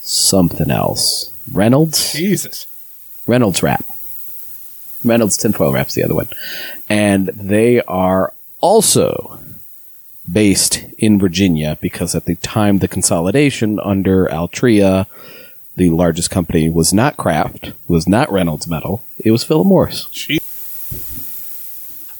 [0.00, 1.30] something else.
[1.52, 2.12] Reynolds?
[2.12, 2.66] Jesus.
[3.26, 3.84] Reynolds Wrap.
[5.04, 6.28] Reynolds tinfoil wrap's the other one.
[6.88, 9.38] And they are also
[10.30, 15.06] based in Virginia because at the time the consolidation under Altria,
[15.76, 20.06] the largest company was not Kraft, was not Reynolds Metal, it was Philip Morris.
[20.12, 20.38] Gee.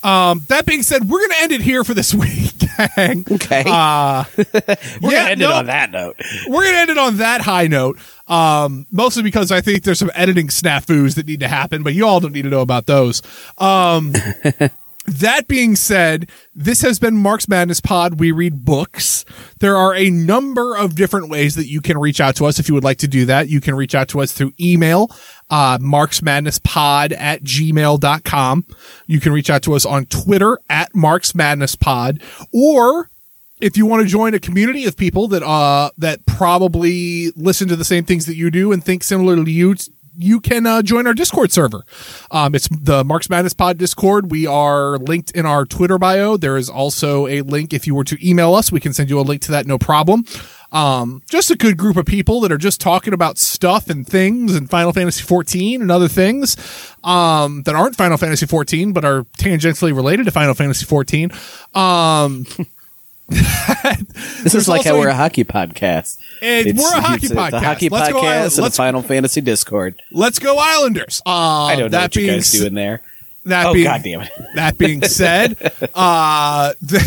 [0.04, 2.54] Um, that being said, we're going to end it here for this week,
[2.96, 3.24] gang.
[3.30, 3.62] Okay.
[3.64, 6.16] Uh, We're yeah, gonna end no, it on that note.
[6.48, 8.00] we're going to end it on that high note.
[8.26, 12.04] Um, mostly because I think there's some editing snafus that need to happen, but you
[12.04, 13.22] all don't need to know about those.
[13.58, 14.12] Um,
[15.06, 18.20] that being said, this has been Marx Madness Pod.
[18.20, 19.24] We read books.
[19.58, 22.68] There are a number of different ways that you can reach out to us if
[22.68, 23.48] you would like to do that.
[23.48, 25.10] You can reach out to us through email,
[25.50, 28.66] uh, marxmadnesspod at gmail.com.
[29.06, 32.22] You can reach out to us on Twitter at Marx Madness Pod,
[32.52, 33.10] or
[33.60, 37.76] if you want to join a community of people that uh that probably listen to
[37.76, 39.76] the same things that you do and think similar to you
[40.16, 41.84] you can uh, join our discord server.
[42.30, 44.30] Um it's the Marx Madness pod discord.
[44.30, 46.36] We are linked in our twitter bio.
[46.36, 47.72] There is also a link.
[47.72, 49.78] If you were to email us we can send you a link to that no
[49.78, 50.24] problem.
[50.70, 54.54] Um just a good group of people that are just talking about stuff and things
[54.54, 56.56] and final fantasy 14 and other things
[57.04, 61.30] um that aren't final fantasy 14 but are tangentially related to final fantasy 14
[61.74, 62.46] um
[64.42, 66.18] This is like how we're a- hockey podcast.
[66.40, 67.50] It's- we're a hockey it's podcast.
[67.52, 68.58] The hockey Let's go podcast Islanders.
[68.58, 70.02] and the Final Fantasy Discord.
[70.10, 71.22] let's go Islanders.
[71.24, 73.02] Um, I don't know that what you being guys s- do in there.
[73.44, 74.30] That Oh being god damn it.
[74.54, 75.56] that being said,
[75.94, 77.02] uh, th-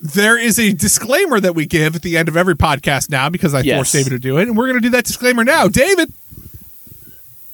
[0.00, 3.52] there is a disclaimer that we give at the end of every podcast now because
[3.54, 3.76] I Yes.
[3.76, 5.66] forced David to do it, and we're going to do that disclaimer now.
[5.68, 6.12] David,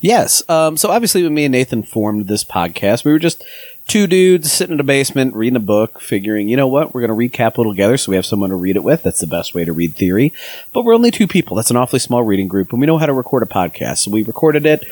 [0.01, 0.43] Yes.
[0.49, 3.45] Um, so obviously, when me and Nathan formed this podcast, we were just
[3.93, 7.11] two dudes sitting in a basement reading a book, figuring, you know what, we're going
[7.11, 9.03] to read Capital together, so we have someone to read it with.
[9.03, 10.33] That's the best way to read theory.
[10.73, 11.59] But we're only two people.
[11.59, 13.99] That's an awfully small reading group, and we know how to record a podcast.
[13.99, 14.87] So we recorded it,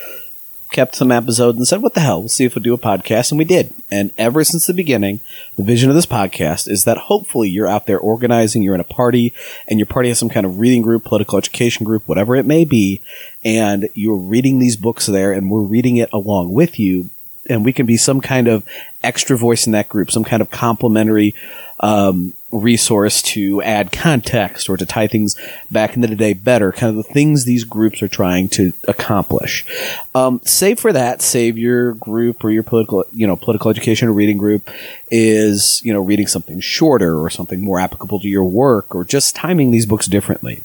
[0.70, 2.20] kept some episodes, and said, what the hell?
[2.20, 3.32] We'll see if we'll do a podcast.
[3.32, 3.72] And we did.
[3.90, 5.20] And ever since the beginning,
[5.56, 8.84] the vision of this podcast is that hopefully you're out there organizing, you're in a
[8.84, 9.32] party,
[9.66, 12.66] and your party has some kind of reading group, political education group, whatever it may
[12.66, 13.00] be,
[13.42, 17.08] and you're reading these books there, and we're reading it along with you,
[17.48, 18.64] and we can be some kind of
[19.02, 21.34] extra voice in that group, some kind of complementary
[21.80, 25.36] um, resource to add context or to tie things
[25.70, 29.64] back into the day better, kind of the things these groups are trying to accomplish.
[30.14, 34.12] Um, save for that, save your group or your political, you know, political education or
[34.12, 34.68] reading group
[35.10, 39.36] is, you know, reading something shorter or something more applicable to your work or just
[39.36, 40.62] timing these books differently.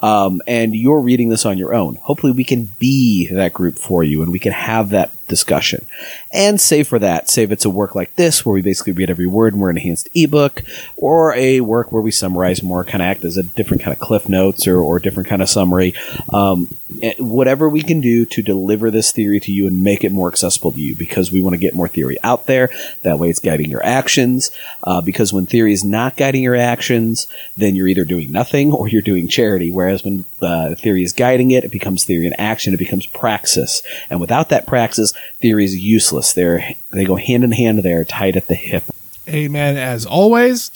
[0.00, 1.96] Um, and you're reading this on your own.
[1.96, 5.86] Hopefully we can be that group for you and we can have that discussion.
[6.32, 9.26] And save for that, save it's a work like this where we basically read every
[9.26, 10.57] word and we're an enhanced ebook
[10.96, 14.00] or a work where we summarize more, kind of act as a different kind of
[14.00, 15.94] cliff notes or, or different kind of summary.
[16.32, 20.12] Um, eh, whatever we can do to deliver this theory to you and make it
[20.12, 22.70] more accessible to you because we want to get more theory out there.
[23.02, 24.50] That way it's guiding your actions.
[24.82, 28.88] Uh, because when theory is not guiding your actions, then you're either doing nothing or
[28.88, 29.70] you're doing charity.
[29.70, 32.74] Whereas when uh, theory is guiding it, it becomes theory in action.
[32.74, 33.82] It becomes praxis.
[34.10, 36.32] And without that praxis, theory is useless.
[36.32, 37.78] They're, they go hand in hand.
[37.78, 38.84] They're tied at the hip.
[39.28, 40.70] Amen as always.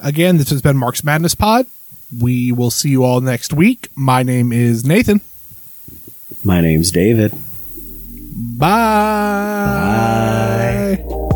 [0.00, 1.66] Again, this has been Marx Madness Pod.
[2.20, 3.88] We will see you all next week.
[3.94, 5.20] My name is Nathan.
[6.44, 7.32] My name's David.
[8.58, 8.68] Bye.
[11.04, 11.27] Bye.